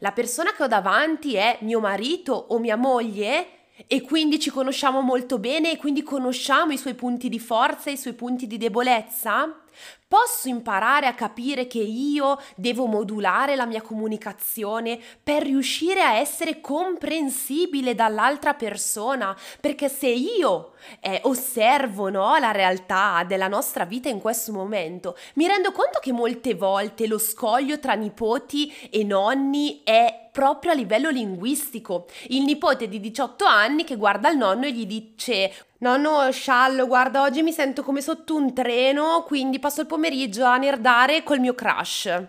La 0.00 0.12
persona 0.12 0.52
che 0.52 0.64
ho 0.64 0.66
davanti 0.66 1.34
è 1.34 1.56
mio 1.62 1.80
marito 1.80 2.34
o 2.34 2.58
mia 2.58 2.76
moglie? 2.76 3.57
E 3.86 4.00
quindi 4.02 4.40
ci 4.40 4.50
conosciamo 4.50 5.00
molto 5.00 5.38
bene 5.38 5.72
e 5.72 5.76
quindi 5.76 6.02
conosciamo 6.02 6.72
i 6.72 6.78
suoi 6.78 6.94
punti 6.94 7.28
di 7.28 7.38
forza 7.38 7.90
e 7.90 7.92
i 7.92 7.96
suoi 7.96 8.14
punti 8.14 8.46
di 8.46 8.58
debolezza? 8.58 9.62
Posso 10.08 10.48
imparare 10.48 11.06
a 11.06 11.12
capire 11.12 11.66
che 11.66 11.80
io 11.80 12.40
devo 12.56 12.86
modulare 12.86 13.56
la 13.56 13.66
mia 13.66 13.82
comunicazione 13.82 14.98
per 15.22 15.42
riuscire 15.42 16.00
a 16.00 16.14
essere 16.14 16.62
comprensibile 16.62 17.94
dall'altra 17.94 18.54
persona, 18.54 19.36
perché 19.60 19.90
se 19.90 20.08
io 20.08 20.72
eh, 21.00 21.20
osservo 21.24 22.08
no, 22.08 22.38
la 22.38 22.52
realtà 22.52 23.22
della 23.26 23.48
nostra 23.48 23.84
vita 23.84 24.08
in 24.08 24.18
questo 24.18 24.50
momento, 24.50 25.14
mi 25.34 25.46
rendo 25.46 25.72
conto 25.72 25.98
che 25.98 26.12
molte 26.12 26.54
volte 26.54 27.06
lo 27.06 27.18
scoglio 27.18 27.78
tra 27.78 27.92
nipoti 27.92 28.88
e 28.90 29.04
nonni 29.04 29.82
è 29.84 30.28
proprio 30.38 30.70
a 30.70 30.74
livello 30.74 31.10
linguistico. 31.10 32.06
Il 32.28 32.44
nipote 32.44 32.88
di 32.88 33.00
18 33.00 33.44
anni 33.44 33.82
che 33.82 33.96
guarda 33.96 34.30
il 34.30 34.36
nonno 34.36 34.66
e 34.66 34.72
gli 34.72 34.86
dice 34.86 35.52
Nonno 35.80 36.28
sciallo, 36.32 36.88
guarda, 36.88 37.22
oggi 37.22 37.42
mi 37.42 37.52
sento 37.52 37.84
come 37.84 38.00
sotto 38.00 38.34
un 38.34 38.52
treno, 38.52 39.22
quindi 39.24 39.60
passo 39.60 39.82
il 39.82 39.86
pomeriggio 39.86 40.44
a 40.44 40.56
nerdare 40.56 41.22
col 41.22 41.38
mio 41.38 41.54
crush. 41.54 42.26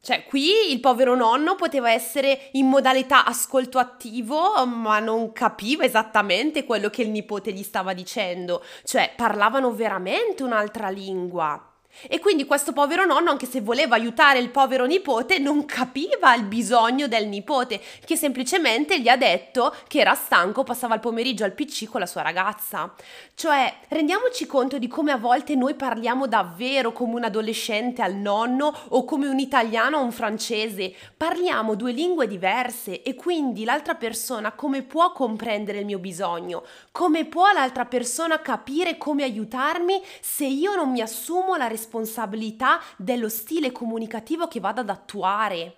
Cioè, 0.00 0.24
qui 0.26 0.70
il 0.70 0.78
povero 0.78 1.16
nonno 1.16 1.56
poteva 1.56 1.90
essere 1.90 2.50
in 2.52 2.68
modalità 2.68 3.24
ascolto 3.24 3.78
attivo, 3.78 4.64
ma 4.66 5.00
non 5.00 5.32
capiva 5.32 5.82
esattamente 5.82 6.64
quello 6.64 6.88
che 6.88 7.02
il 7.02 7.10
nipote 7.10 7.52
gli 7.52 7.64
stava 7.64 7.94
dicendo. 7.94 8.62
Cioè, 8.84 9.14
parlavano 9.16 9.72
veramente 9.72 10.44
un'altra 10.44 10.88
lingua. 10.88 11.73
E 12.08 12.18
quindi 12.18 12.44
questo 12.44 12.72
povero 12.72 13.04
nonno, 13.04 13.30
anche 13.30 13.46
se 13.46 13.60
voleva 13.60 13.94
aiutare 13.94 14.38
il 14.38 14.50
povero 14.50 14.84
nipote, 14.84 15.38
non 15.38 15.64
capiva 15.64 16.34
il 16.34 16.44
bisogno 16.44 17.06
del 17.06 17.28
nipote, 17.28 17.80
che 18.04 18.16
semplicemente 18.16 19.00
gli 19.00 19.08
ha 19.08 19.16
detto 19.16 19.74
che 19.88 20.00
era 20.00 20.14
stanco, 20.14 20.64
passava 20.64 20.94
il 20.94 21.00
pomeriggio 21.00 21.44
al 21.44 21.52
PC 21.52 21.88
con 21.88 22.00
la 22.00 22.06
sua 22.06 22.22
ragazza. 22.22 22.92
Cioè, 23.34 23.74
rendiamoci 23.88 24.46
conto 24.46 24.78
di 24.78 24.88
come 24.88 25.12
a 25.12 25.16
volte 25.16 25.54
noi 25.54 25.74
parliamo 25.74 26.26
davvero 26.26 26.92
come 26.92 27.14
un 27.14 27.24
adolescente 27.24 28.02
al 28.02 28.14
nonno 28.14 28.72
o 28.88 29.04
come 29.04 29.26
un 29.26 29.38
italiano 29.38 29.96
a 29.96 30.00
un 30.00 30.12
francese. 30.12 30.92
Parliamo 31.16 31.74
due 31.74 31.92
lingue 31.92 32.26
diverse 32.26 33.02
e 33.02 33.14
quindi 33.14 33.64
l'altra 33.64 33.94
persona 33.94 34.52
come 34.52 34.82
può 34.82 35.12
comprendere 35.12 35.78
il 35.78 35.84
mio 35.84 35.98
bisogno? 35.98 36.64
Come 36.92 37.24
può 37.24 37.50
l'altra 37.52 37.86
persona 37.86 38.40
capire 38.40 38.98
come 38.98 39.22
aiutarmi 39.24 40.02
se 40.20 40.44
io 40.44 40.74
non 40.74 40.90
mi 40.90 41.00
assumo 41.00 41.56
la 41.56 41.66
responsabilità? 41.66 41.83
Responsabilità 41.84 42.80
dello 42.96 43.28
stile 43.28 43.70
comunicativo 43.70 44.48
che 44.48 44.60
vado 44.60 44.80
ad 44.80 44.88
attuare. 44.88 45.76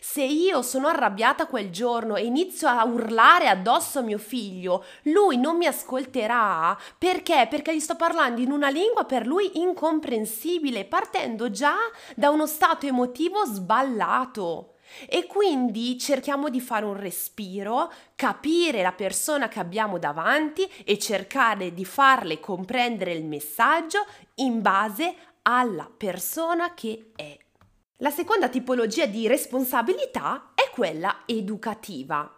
Se 0.00 0.22
io 0.22 0.62
sono 0.62 0.88
arrabbiata 0.88 1.46
quel 1.46 1.70
giorno 1.70 2.16
e 2.16 2.24
inizio 2.24 2.66
a 2.66 2.82
urlare 2.84 3.48
addosso 3.48 3.98
a 3.98 4.02
mio 4.02 4.16
figlio, 4.16 4.84
lui 5.04 5.36
non 5.36 5.58
mi 5.58 5.66
ascolterà 5.66 6.76
perché? 6.96 7.46
Perché 7.50 7.74
gli 7.74 7.80
sto 7.80 7.94
parlando 7.94 8.40
in 8.40 8.52
una 8.52 8.70
lingua 8.70 9.04
per 9.04 9.26
lui 9.26 9.58
incomprensibile, 9.60 10.86
partendo 10.86 11.50
già 11.50 11.76
da 12.14 12.30
uno 12.30 12.46
stato 12.46 12.86
emotivo 12.86 13.44
sballato. 13.44 14.70
E 15.08 15.26
quindi 15.26 15.98
cerchiamo 15.98 16.48
di 16.48 16.60
fare 16.60 16.84
un 16.84 16.96
respiro, 16.96 17.92
capire 18.14 18.82
la 18.82 18.92
persona 18.92 19.48
che 19.48 19.58
abbiamo 19.58 19.98
davanti 19.98 20.62
e 20.84 20.96
cercare 20.98 21.74
di 21.74 21.84
farle 21.84 22.40
comprendere 22.40 23.12
il 23.12 23.24
messaggio 23.24 24.06
in 24.36 24.62
base 24.62 25.14
alla 25.48 25.88
persona 25.96 26.74
che 26.74 27.12
è. 27.14 27.36
La 27.98 28.10
seconda 28.10 28.48
tipologia 28.48 29.06
di 29.06 29.28
responsabilità 29.28 30.50
è 30.54 30.68
quella 30.72 31.22
educativa. 31.24 32.30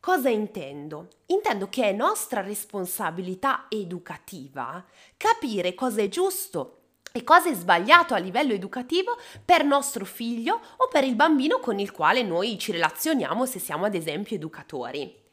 Cosa 0.00 0.28
intendo? 0.28 1.08
Intendo 1.26 1.68
che 1.68 1.84
è 1.84 1.92
nostra 1.92 2.40
responsabilità 2.40 3.66
educativa 3.68 4.84
capire 5.16 5.74
cosa 5.74 6.02
è 6.02 6.08
giusto 6.08 6.78
e 7.12 7.22
cosa 7.22 7.48
è 7.48 7.54
sbagliato 7.54 8.14
a 8.14 8.18
livello 8.18 8.52
educativo 8.52 9.16
per 9.44 9.64
nostro 9.64 10.04
figlio 10.04 10.60
o 10.78 10.88
per 10.88 11.04
il 11.04 11.14
bambino 11.14 11.60
con 11.60 11.78
il 11.78 11.92
quale 11.92 12.22
noi 12.22 12.58
ci 12.58 12.72
relazioniamo 12.72 13.46
se 13.46 13.60
siamo 13.60 13.84
ad 13.84 13.94
esempio 13.94 14.34
educatori. 14.34 15.26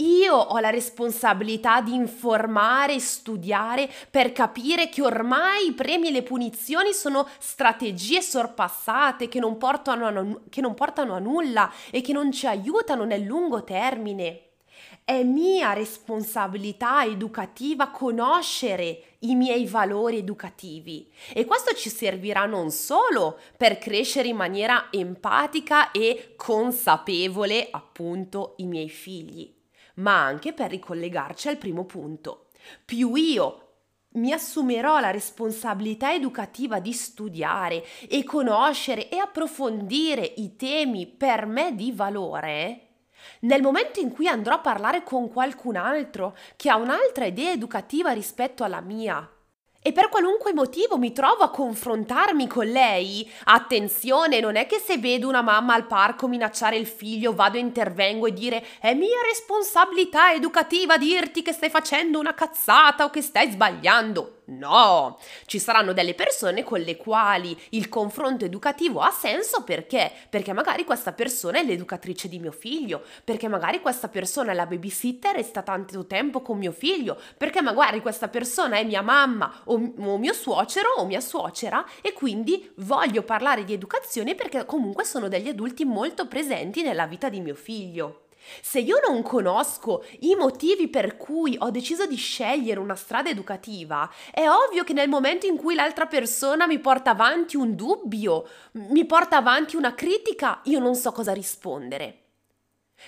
Io 0.00 0.34
ho 0.34 0.58
la 0.60 0.70
responsabilità 0.70 1.82
di 1.82 1.94
informare 1.94 2.98
studiare 2.98 3.90
per 4.10 4.32
capire 4.32 4.88
che 4.88 5.02
ormai 5.02 5.66
i 5.66 5.72
premi 5.72 6.08
e 6.08 6.10
le 6.10 6.22
punizioni 6.22 6.94
sono 6.94 7.28
strategie 7.38 8.22
sorpassate 8.22 9.28
che 9.28 9.38
non 9.38 9.58
portano 9.58 10.06
a, 10.06 10.40
che 10.48 10.62
non 10.62 10.72
portano 10.72 11.14
a 11.14 11.18
nulla 11.18 11.70
e 11.90 12.00
che 12.00 12.14
non 12.14 12.32
ci 12.32 12.46
aiutano 12.46 13.04
nel 13.04 13.24
lungo 13.24 13.62
termine. 13.62 14.44
È 15.04 15.22
mia 15.22 15.74
responsabilità 15.74 17.04
educativa 17.04 17.88
conoscere 17.88 19.16
i 19.20 19.34
miei 19.34 19.66
valori 19.66 20.16
educativi 20.16 21.12
e 21.34 21.44
questo 21.44 21.74
ci 21.74 21.90
servirà 21.90 22.46
non 22.46 22.70
solo 22.70 23.38
per 23.56 23.76
crescere 23.76 24.28
in 24.28 24.36
maniera 24.36 24.86
empatica 24.90 25.90
e 25.90 26.32
consapevole 26.36 27.68
appunto 27.70 28.54
i 28.58 28.64
miei 28.64 28.88
figli, 28.88 29.52
ma 30.00 30.24
anche 30.24 30.52
per 30.52 30.70
ricollegarci 30.70 31.48
al 31.48 31.56
primo 31.56 31.84
punto. 31.84 32.48
Più 32.84 33.14
io 33.14 33.66
mi 34.12 34.32
assumerò 34.32 34.98
la 34.98 35.10
responsabilità 35.10 36.12
educativa 36.12 36.80
di 36.80 36.92
studiare 36.92 37.84
e 38.08 38.24
conoscere 38.24 39.08
e 39.08 39.18
approfondire 39.18 40.22
i 40.36 40.56
temi 40.56 41.06
per 41.06 41.46
me 41.46 41.74
di 41.74 41.92
valore, 41.92 42.86
nel 43.40 43.62
momento 43.62 44.00
in 44.00 44.10
cui 44.10 44.26
andrò 44.26 44.54
a 44.54 44.60
parlare 44.60 45.02
con 45.04 45.30
qualcun 45.30 45.76
altro 45.76 46.36
che 46.56 46.70
ha 46.70 46.76
un'altra 46.76 47.26
idea 47.26 47.52
educativa 47.52 48.10
rispetto 48.10 48.64
alla 48.64 48.80
mia, 48.80 49.30
e 49.82 49.92
per 49.92 50.08
qualunque 50.08 50.52
motivo 50.52 50.98
mi 50.98 51.12
trovo 51.12 51.42
a 51.42 51.50
confrontarmi 51.50 52.46
con 52.46 52.66
lei. 52.66 53.28
Attenzione, 53.44 54.40
non 54.40 54.56
è 54.56 54.66
che 54.66 54.78
se 54.78 54.98
vedo 54.98 55.26
una 55.26 55.42
mamma 55.42 55.74
al 55.74 55.86
parco 55.86 56.28
minacciare 56.28 56.76
il 56.76 56.86
figlio 56.86 57.34
vado 57.34 57.56
e 57.56 57.60
intervengo 57.60 58.26
e 58.26 58.32
dire 58.32 58.64
è 58.78 58.92
mia 58.94 59.20
responsabilità 59.26 60.32
educativa 60.32 60.98
dirti 60.98 61.42
che 61.42 61.52
stai 61.52 61.70
facendo 61.70 62.18
una 62.18 62.34
cazzata 62.34 63.04
o 63.04 63.10
che 63.10 63.22
stai 63.22 63.50
sbagliando. 63.50 64.39
No, 64.50 65.16
ci 65.46 65.60
saranno 65.60 65.92
delle 65.92 66.14
persone 66.14 66.64
con 66.64 66.80
le 66.80 66.96
quali 66.96 67.56
il 67.70 67.88
confronto 67.88 68.44
educativo 68.44 69.00
ha 69.00 69.12
senso 69.12 69.62
perché? 69.62 70.10
Perché 70.28 70.52
magari 70.52 70.84
questa 70.84 71.12
persona 71.12 71.60
è 71.60 71.64
l'educatrice 71.64 72.28
di 72.28 72.40
mio 72.40 72.50
figlio, 72.50 73.04
perché 73.22 73.46
magari 73.46 73.80
questa 73.80 74.08
persona 74.08 74.50
è 74.50 74.54
la 74.54 74.66
babysitter 74.66 75.36
e 75.36 75.44
sta 75.44 75.62
tanto 75.62 76.04
tempo 76.06 76.42
con 76.42 76.58
mio 76.58 76.72
figlio, 76.72 77.16
perché 77.36 77.62
magari 77.62 78.00
questa 78.00 78.26
persona 78.26 78.76
è 78.76 78.84
mia 78.84 79.02
mamma 79.02 79.62
o, 79.66 79.74
o 79.74 80.18
mio 80.18 80.32
suocero 80.32 80.94
o 80.96 81.06
mia 81.06 81.20
suocera 81.20 81.84
e 82.00 82.12
quindi 82.12 82.72
voglio 82.78 83.22
parlare 83.22 83.62
di 83.62 83.72
educazione 83.72 84.34
perché 84.34 84.64
comunque 84.64 85.04
sono 85.04 85.28
degli 85.28 85.48
adulti 85.48 85.84
molto 85.84 86.26
presenti 86.26 86.82
nella 86.82 87.06
vita 87.06 87.28
di 87.28 87.40
mio 87.40 87.54
figlio. 87.54 88.22
Se 88.62 88.80
io 88.80 89.00
non 89.06 89.22
conosco 89.22 90.04
i 90.20 90.34
motivi 90.34 90.88
per 90.88 91.16
cui 91.16 91.56
ho 91.58 91.70
deciso 91.70 92.06
di 92.06 92.16
scegliere 92.16 92.80
una 92.80 92.96
strada 92.96 93.28
educativa, 93.28 94.10
è 94.30 94.46
ovvio 94.48 94.84
che 94.84 94.92
nel 94.92 95.08
momento 95.08 95.46
in 95.46 95.56
cui 95.56 95.74
l'altra 95.74 96.06
persona 96.06 96.66
mi 96.66 96.78
porta 96.78 97.10
avanti 97.10 97.56
un 97.56 97.74
dubbio, 97.74 98.48
mi 98.72 99.04
porta 99.04 99.36
avanti 99.36 99.76
una 99.76 99.94
critica, 99.94 100.60
io 100.64 100.78
non 100.78 100.94
so 100.94 101.12
cosa 101.12 101.32
rispondere. 101.32 102.19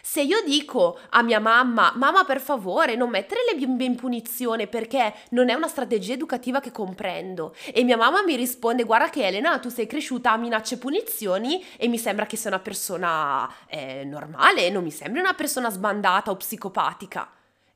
Se 0.01 0.23
io 0.23 0.43
dico 0.43 0.99
a 1.11 1.23
mia 1.23 1.41
mamma, 1.41 1.93
mamma 1.95 2.25
per 2.25 2.41
favore 2.41 2.97
non 2.97 3.11
mettere 3.11 3.43
le 3.51 3.57
bimbe 3.57 3.85
in 3.85 3.97
punizione 3.97 4.67
perché 4.67 5.13
non 5.31 5.49
è 5.49 5.55
una 5.55 5.69
strategia 5.69 6.15
educativa 6.15 6.61
che 6.61 6.73
comprendo 6.73 7.55
e 7.73 7.85
mia 7.85 7.97
mamma 7.97 8.23
mi 8.23 8.37
risponde 8.37 8.85
guarda 8.85 9.11
che 9.11 9.27
Elena 9.27 9.59
tu 9.59 9.69
sei 9.69 9.87
cresciuta 9.87 10.33
a 10.33 10.37
minacce 10.37 10.75
e 10.75 10.79
punizioni 10.79 11.65
e 11.77 11.89
mi 11.89 11.99
sembra 11.99 12.27
che 12.27 12.37
sia 12.37 12.51
una 12.51 12.61
persona 12.61 13.51
eh, 13.67 14.05
normale, 14.05 14.71
non 14.71 14.83
mi 14.83 14.91
sembri 14.91 15.21
una 15.21 15.35
persona 15.35 15.71
sbandata 15.71 16.31
o 16.31 16.37
psicopatica. 16.37 17.29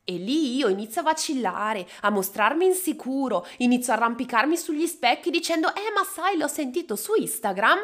E 0.09 0.13
lì 0.13 0.55
io 0.55 0.69
inizio 0.69 1.01
a 1.01 1.05
vacillare, 1.05 1.85
a 2.03 2.11
mostrarmi 2.11 2.65
insicuro, 2.65 3.45
inizio 3.59 3.93
a 3.93 3.97
arrampicarmi 3.97 4.57
sugli 4.57 4.87
specchi 4.87 5.31
dicendo 5.31 5.75
eh 5.75 5.91
ma 5.93 6.05
sai 6.05 6.37
l'ho 6.37 6.47
sentito 6.47 6.95
su 6.95 7.15
Instagram. 7.17 7.79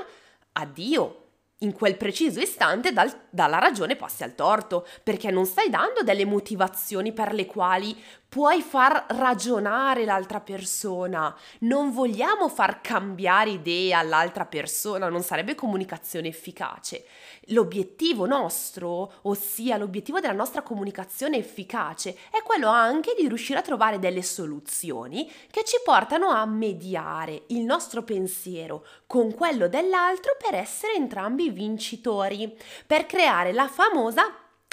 Addio, 0.52 1.21
in 1.62 1.72
quel 1.72 1.96
preciso 1.96 2.40
istante 2.40 2.92
dal, 2.92 3.12
dalla 3.30 3.58
ragione 3.58 3.96
passi 3.96 4.22
al 4.22 4.34
torto, 4.34 4.86
perché 5.02 5.30
non 5.30 5.46
stai 5.46 5.70
dando 5.70 6.02
delle 6.02 6.24
motivazioni 6.24 7.12
per 7.12 7.32
le 7.32 7.46
quali 7.46 7.96
puoi 8.32 8.62
far 8.62 9.04
ragionare 9.10 10.06
l'altra 10.06 10.40
persona. 10.40 11.36
Non 11.60 11.92
vogliamo 11.92 12.48
far 12.48 12.80
cambiare 12.80 13.50
idea 13.50 13.98
all'altra 13.98 14.46
persona, 14.46 15.10
non 15.10 15.22
sarebbe 15.22 15.54
comunicazione 15.54 16.28
efficace. 16.28 17.04
L'obiettivo 17.48 18.24
nostro, 18.24 19.12
ossia 19.22 19.76
l'obiettivo 19.76 20.18
della 20.18 20.32
nostra 20.32 20.62
comunicazione 20.62 21.36
efficace, 21.36 22.16
è 22.30 22.40
quello 22.42 22.68
anche 22.68 23.14
di 23.18 23.28
riuscire 23.28 23.58
a 23.58 23.62
trovare 23.62 23.98
delle 23.98 24.22
soluzioni 24.22 25.30
che 25.50 25.62
ci 25.64 25.76
portano 25.84 26.28
a 26.28 26.46
mediare 26.46 27.42
il 27.48 27.64
nostro 27.64 28.02
pensiero 28.02 28.86
con 29.06 29.34
quello 29.34 29.68
dell'altro 29.68 30.36
per 30.38 30.54
essere 30.54 30.94
entrambi 30.94 31.50
vincitori, 31.52 32.56
per 32.86 33.06
creare 33.06 33.52
la 33.52 33.68
famosa 33.68 34.24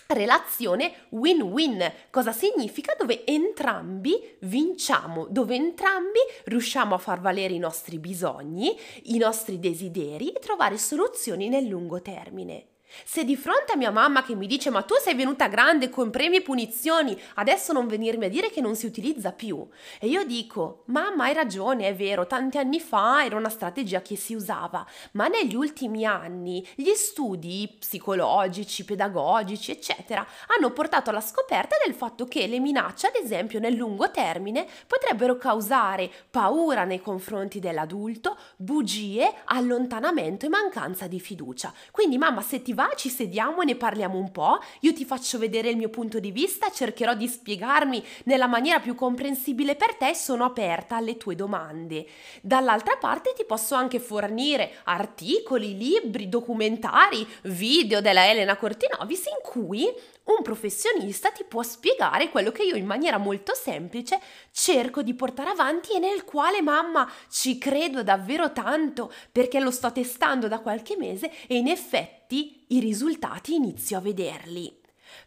relazione 0.08 1.06
win-win. 1.10 1.92
Cosa 2.10 2.32
significa? 2.32 2.96
Dove 2.98 3.26
entrambi 3.26 4.38
vinciamo, 4.40 5.28
dove 5.30 5.56
entrambi 5.56 6.20
riusciamo 6.46 6.96
a 6.96 6.98
far 6.98 7.22
valere 7.22 7.54
i 7.54 7.60
nostri 7.60 8.00
bisogni, 8.00 8.76
i 9.04 9.18
nostri 9.18 9.60
desideri 9.60 10.30
e 10.30 10.40
trovare 10.40 10.78
soluzioni 10.78 11.48
nel 11.48 11.66
lungo 11.66 12.02
termine. 12.02 12.66
Se 13.06 13.24
di 13.24 13.36
fronte 13.36 13.74
a 13.74 13.78
mia 13.78 13.92
mamma 13.92 14.24
che 14.24 14.36
mi 14.36 14.48
dice 14.48 14.70
ma 14.70 14.82
tu 14.82 14.96
sei 15.00 15.14
venuta 15.14 15.48
grande 15.48 15.90
con 15.90 16.10
premi 16.10 16.38
e 16.38 16.42
punizioni, 16.42 17.20
adesso 17.36 17.74
non 17.74 17.88
venirmi 17.88 18.26
a 18.26 18.30
dire 18.30 18.50
che 18.50 18.62
non 18.62 18.76
si 18.76 18.86
utilizza 18.86 19.32
più. 19.32 19.68
E 20.00 20.08
io 20.08 20.24
dico, 20.26 20.84
mamma 20.86 21.26
hai 21.26 21.34
ragione, 21.34 21.88
è 21.88 21.96
vero, 21.96 22.28
tanti 22.28 22.58
anni 22.58 22.80
fa 22.80 23.24
era 23.24 23.36
una 23.36 23.50
strategia 23.50 24.02
che 24.02 24.16
si 24.16 24.34
usava, 24.34 24.86
ma 25.14 25.28
negli 25.28 25.56
ultimi 25.56 26.06
anni 26.06 26.66
gli 26.76 26.94
studi 26.94 27.76
psicologici, 27.80 28.86
pedagogici, 28.86 29.72
eccetera, 29.72 30.26
hanno 30.58 30.72
portato 30.72 31.10
alla 31.10 31.22
scoperta 31.22 31.76
del 31.84 31.94
fatto 31.94 32.26
che 32.26 32.48
le 32.48 32.60
minacce, 32.60 33.08
ad 33.08 33.16
esempio 33.16 33.60
nel 33.60 33.76
lungo 33.76 34.12
termine, 34.12 34.66
potrebbero 34.88 35.38
causare 35.38 36.10
paura 36.30 36.84
nei 36.84 37.02
confronti 37.02 37.60
dell'adulto, 37.60 38.38
bugie, 38.56 39.34
allontanamento 39.46 40.46
e 40.46 40.50
mancanza 40.50 41.08
di 41.08 41.20
fiducia. 41.20 41.74
Quindi 41.92 42.18
mamma 42.18 42.42
se 42.42 42.62
ti 42.62 42.74
va? 42.80 42.94
Ci 42.96 43.10
sediamo 43.10 43.62
e 43.62 43.66
ne 43.66 43.76
parliamo 43.76 44.18
un 44.18 44.32
po', 44.32 44.60
io 44.82 44.94
ti 44.94 45.04
faccio 45.04 45.38
vedere 45.38 45.70
il 45.70 45.76
mio 45.76 45.90
punto 45.90 46.20
di 46.20 46.32
vista, 46.32 46.72
cercherò 46.72 47.14
di 47.14 47.28
spiegarmi 47.28 48.02
nella 48.24 48.48
maniera 48.48 48.80
più 48.80 48.96
comprensibile 48.96 49.76
per 49.76 49.96
te 49.96 50.10
e 50.10 50.16
sono 50.16 50.46
aperta 50.46 50.96
alle 50.96 51.18
tue 51.18 51.36
domande. 51.36 52.06
Dall'altra 52.42 52.96
parte 52.96 53.34
ti 53.36 53.44
posso 53.44 53.76
anche 53.76 54.00
fornire 54.00 54.78
articoli, 54.86 55.78
libri, 55.78 56.30
documentari, 56.30 57.28
video 57.44 58.00
della 58.00 58.30
Elena 58.30 58.56
Cortinovis 58.56 59.26
in 59.26 59.42
cui 59.44 59.86
un 60.34 60.44
professionista 60.44 61.32
ti 61.32 61.44
può 61.44 61.64
spiegare 61.64 62.30
quello 62.30 62.52
che 62.52 62.64
io 62.64 62.76
in 62.76 62.86
maniera 62.86 63.18
molto 63.18 63.54
semplice 63.56 64.20
cerco 64.52 65.02
di 65.02 65.14
portare 65.14 65.50
avanti 65.50 65.94
e 65.94 66.00
nel 66.00 66.24
quale 66.24 66.62
mamma 66.62 67.10
ci 67.30 67.58
credo 67.58 68.04
davvero 68.04 68.52
tanto 68.52 69.12
perché 69.32 69.60
lo 69.60 69.72
sto 69.72 69.92
testando 69.92 70.48
da 70.48 70.60
qualche 70.60 70.98
mese 70.98 71.32
e 71.48 71.58
in 71.58 71.68
effetti 71.68 72.66
i 72.70 72.80
risultati 72.80 73.56
inizio 73.56 73.98
a 73.98 74.02
vederli. 74.02 74.78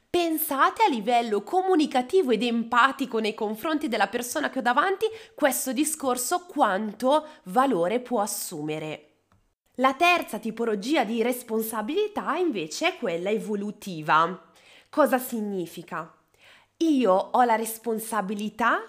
Pensate 0.09 0.83
a 0.83 0.89
livello 0.89 1.43
comunicativo 1.43 2.33
ed 2.33 2.43
empatico 2.43 3.19
nei 3.19 3.33
confronti 3.33 3.89
della 3.89 4.09
persona 4.09 4.51
che 4.51 4.59
ho 4.59 4.63
davanti 4.63 5.07
questo 5.35 5.73
discorso 5.73 6.45
quanto 6.47 7.27
valore 7.45 7.99
può 8.01 8.21
assumere. 8.21 9.07
La 9.77 9.95
terza 9.95 10.39
tipologia 10.39 11.05
di 11.05 11.23
responsabilità 11.23 12.37
invece 12.37 12.89
è 12.89 12.99
quella 12.99 13.31
evolutiva. 13.31 14.52
Cosa 14.95 15.19
significa? 15.19 16.15
Io 16.77 17.13
ho 17.15 17.43
la 17.45 17.55
responsabilità 17.55 18.83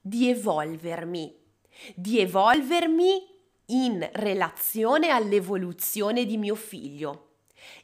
di 0.00 0.30
evolvermi, 0.30 1.36
di 1.94 2.18
evolvermi 2.18 3.26
in 3.66 4.08
relazione 4.14 5.10
all'evoluzione 5.10 6.24
di 6.24 6.38
mio 6.38 6.54
figlio. 6.54 7.32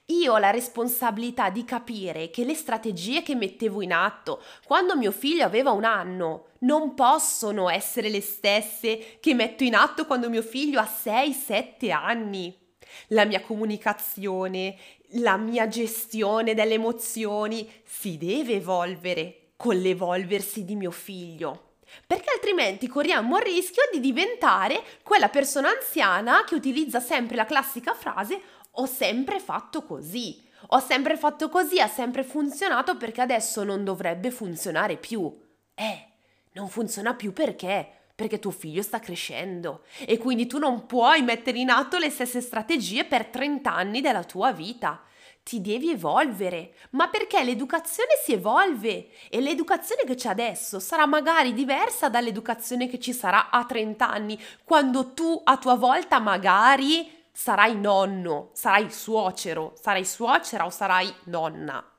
Io 0.07 0.33
ho 0.33 0.39
la 0.39 0.53
responsabilità 0.53 1.51
di 1.51 1.67
capire 1.67 2.31
che 2.31 2.47
le 2.47 2.55
strategie 2.55 3.23
che 3.23 3.35
mettevo 3.35 3.83
in 3.83 3.93
atto 3.93 4.43
quando 4.65 4.97
mio 4.97 5.13
figlio 5.13 5.45
aveva 5.45 5.73
un 5.73 5.85
anno 5.85 6.47
non 6.61 6.95
possono 6.95 7.69
essere 7.69 8.09
le 8.09 8.23
stesse 8.23 9.19
che 9.21 9.35
metto 9.35 9.65
in 9.65 9.75
atto 9.75 10.07
quando 10.07 10.31
mio 10.31 10.41
figlio 10.41 10.81
ha 10.81 10.91
6-7 10.91 11.93
anni. 11.93 12.65
La 13.09 13.25
mia 13.25 13.41
comunicazione, 13.41 14.77
la 15.11 15.37
mia 15.37 15.69
gestione 15.69 16.55
delle 16.55 16.75
emozioni 16.75 17.71
si 17.85 18.19
deve 18.19 18.55
evolvere 18.55 19.53
con 19.57 19.77
l'evolversi 19.77 20.65
di 20.65 20.75
mio 20.75 20.91
figlio. 20.91 21.75
Perché 22.07 22.31
altrimenti 22.31 22.89
corriamo 22.89 23.39
il 23.39 23.45
rischio 23.45 23.85
di 23.93 24.01
diventare 24.01 24.83
quella 25.03 25.29
persona 25.29 25.71
anziana 25.71 26.45
che 26.45 26.55
utilizza 26.55 27.01
sempre 27.01 27.37
la 27.37 27.47
classica 27.47 27.95
frase 27.95 28.41
ho 28.73 28.87
sempre 28.87 29.41
fatto 29.41 29.85
così. 29.85 30.45
Ho 30.71 30.81
sempre 30.81 31.17
fatto 31.17 31.49
così, 31.49 31.81
ha 31.81 31.87
sempre 31.87 32.25
funzionato 32.25 32.97
perché 32.97 33.21
adesso 33.21 33.63
non 33.63 33.85
dovrebbe 33.85 34.31
funzionare 34.31 34.97
più. 34.97 35.33
Eh, 35.75 36.09
non 36.53 36.69
funziona 36.69 37.15
più 37.15 37.33
perché? 37.33 37.96
Perché 38.17 38.39
tuo 38.39 38.51
figlio 38.51 38.81
sta 38.81 38.99
crescendo 38.99 39.83
e 40.07 40.17
quindi 40.17 40.47
tu 40.47 40.59
non 40.59 40.87
puoi 40.87 41.21
mettere 41.21 41.59
in 41.59 41.69
atto 41.69 41.99
le 41.99 42.09
stesse 42.09 42.41
strategie 42.41 43.05
per 43.05 43.27
30 43.27 43.73
anni 43.73 44.01
della 44.01 44.25
tua 44.25 44.53
vita. 44.53 45.03
Ti 45.43 45.61
devi 45.61 45.91
evolvere, 45.91 46.73
ma 46.93 47.09
perché 47.09 47.45
l'educazione 47.45 48.11
si 48.25 48.33
evolve 48.33 49.11
e 49.29 49.41
l'educazione 49.41 50.03
che 50.05 50.17
c'è 50.17 50.31
adesso 50.31 50.81
sarà 50.81 51.07
magari 51.07 51.53
diversa 51.53 52.09
dall'educazione 52.09 52.89
che 52.89 52.99
ci 52.99 53.13
sarà 53.13 53.51
a 53.51 53.65
30 53.65 54.11
anni, 54.11 54.43
quando 54.65 55.13
tu 55.13 55.41
a 55.45 55.57
tua 55.59 55.77
volta 55.77 56.19
magari 56.19 57.09
sarai 57.31 57.79
nonno, 57.79 58.49
sarai 58.55 58.91
suocero, 58.91 59.75
sarai 59.81 60.05
suocera 60.05 60.65
o 60.65 60.71
sarai 60.71 61.15
nonna. 61.25 61.96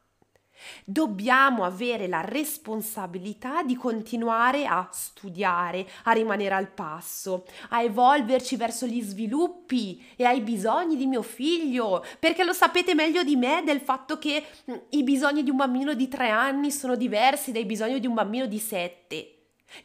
Dobbiamo 0.83 1.63
avere 1.63 2.07
la 2.07 2.21
responsabilità 2.21 3.63
di 3.63 3.75
continuare 3.75 4.65
a 4.65 4.87
studiare, 4.91 5.87
a 6.03 6.11
rimanere 6.11 6.55
al 6.55 6.69
passo, 6.69 7.45
a 7.69 7.81
evolverci 7.81 8.55
verso 8.55 8.85
gli 8.85 9.01
sviluppi 9.01 10.03
e 10.15 10.25
ai 10.25 10.41
bisogni 10.41 10.95
di 10.95 11.05
mio 11.05 11.21
figlio, 11.21 12.03
perché 12.19 12.43
lo 12.43 12.53
sapete 12.53 12.93
meglio 12.93 13.23
di 13.23 13.35
me 13.35 13.61
del 13.65 13.79
fatto 13.79 14.17
che 14.17 14.43
mm, 14.69 14.75
i 14.89 15.03
bisogni 15.03 15.43
di 15.43 15.49
un 15.49 15.57
bambino 15.57 15.93
di 15.93 16.07
tre 16.07 16.29
anni 16.29 16.71
sono 16.71 16.95
diversi 16.95 17.51
dai 17.51 17.65
bisogni 17.65 17.99
di 17.99 18.07
un 18.07 18.13
bambino 18.13 18.45
di 18.45 18.59
sette, 18.59 19.35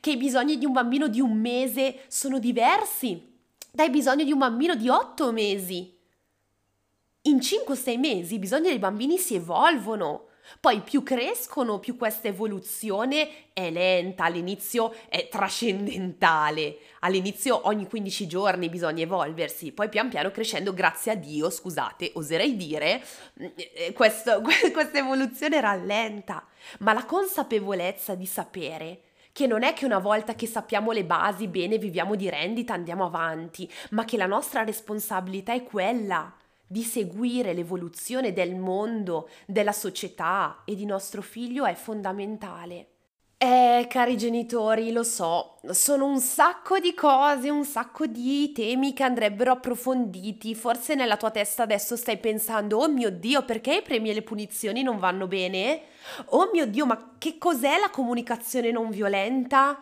che 0.01 0.13
i 0.13 0.17
bisogni 0.17 0.59
di 0.59 0.65
un 0.65 0.73
bambino 0.73 1.09
di 1.09 1.21
un 1.21 1.33
mese 1.33 2.05
sono 2.09 2.39
diversi 2.39 3.31
dai 3.71 3.91
bisogni 3.91 4.25
di 4.25 4.33
un 4.33 4.39
bambino 4.39 4.75
di 4.75 4.89
otto 4.89 5.33
mesi. 5.33 5.99
In 7.23 7.37
5-6 7.37 7.99
mesi 7.99 8.35
i 8.35 8.39
bisogni 8.39 8.69
dei 8.69 8.79
bambini 8.79 9.17
si 9.17 9.37
evolvono 9.37 10.27
poi 10.61 10.81
più 10.81 11.03
crescono, 11.03 11.79
più 11.79 11.97
questa 11.97 12.29
evoluzione 12.29 13.51
è 13.53 13.71
lenta, 13.71 14.25
all'inizio 14.25 14.95
è 15.09 15.29
trascendentale, 15.29 16.79
all'inizio 17.01 17.67
ogni 17.67 17.87
15 17.87 18.27
giorni 18.27 18.69
bisogna 18.69 19.03
evolversi, 19.03 19.73
poi 19.73 19.89
pian 19.89 20.09
piano 20.09 20.31
crescendo, 20.31 20.73
grazie 20.73 21.13
a 21.13 21.15
Dio, 21.17 21.51
scusate, 21.51 22.13
oserei 22.15 22.57
dire, 22.57 23.03
eh, 23.55 23.93
questo, 23.93 24.41
questa 24.73 24.99
evoluzione 24.99 25.61
rallenta, 25.61 26.47
ma 26.81 26.93
la 26.93 27.05
consapevolezza 27.05 28.15
di 28.15 28.27
sapere 28.27 29.01
che 29.33 29.47
non 29.47 29.63
è 29.63 29.73
che 29.73 29.87
una 29.87 29.99
volta 29.99 30.35
che 30.35 30.47
sappiamo 30.47 30.93
le 30.93 31.05
basi 31.05 31.49
bene 31.49 31.79
viviamo 31.79 32.15
di 32.15 32.29
rendita 32.29 32.75
andiamo 32.75 33.07
avanti, 33.07 33.71
ma 33.91 34.05
che 34.05 34.19
la 34.19 34.27
nostra 34.27 34.63
responsabilità 34.63 35.55
è 35.55 35.63
quella 35.63 36.33
di 36.73 36.83
seguire 36.83 37.53
l'evoluzione 37.53 38.33
del 38.33 38.57
mondo, 38.57 39.29
della 39.45 39.73
società 39.73 40.63
e 40.65 40.75
di 40.75 40.87
nostro 40.87 41.21
figlio 41.21 41.67
è 41.67 41.75
fondamentale. 41.75 42.87
Eh, 43.37 43.87
cari 43.91 44.17
genitori, 44.17 44.91
lo 44.91 45.03
so, 45.03 45.59
sono 45.73 46.07
un 46.07 46.19
sacco 46.19 46.79
di 46.79 46.95
cose, 46.95 47.51
un 47.51 47.65
sacco 47.67 48.07
di 48.07 48.53
temi 48.53 48.95
che 48.95 49.03
andrebbero 49.03 49.53
approfonditi. 49.53 50.55
Forse 50.55 50.95
nella 50.95 51.19
tua 51.19 51.31
testa 51.31 51.65
adesso 51.65 51.95
stai 51.95 52.17
pensando, 52.17 52.79
oh 52.79 52.89
mio 52.89 53.11
Dio, 53.11 53.45
perché 53.45 53.75
i 53.75 53.83
premi 53.83 54.09
e 54.09 54.15
le 54.15 54.23
punizioni 54.23 54.83
non 54.83 54.97
vanno 54.97 55.27
bene? 55.27 55.83
Oh 56.27 56.49
mio 56.55 56.67
Dio, 56.67 56.87
ma 56.87 57.17
che 57.19 57.37
cos'è 57.37 57.79
la 57.79 57.91
comunicazione 57.91 58.71
non 58.71 58.89
violenta? 58.89 59.79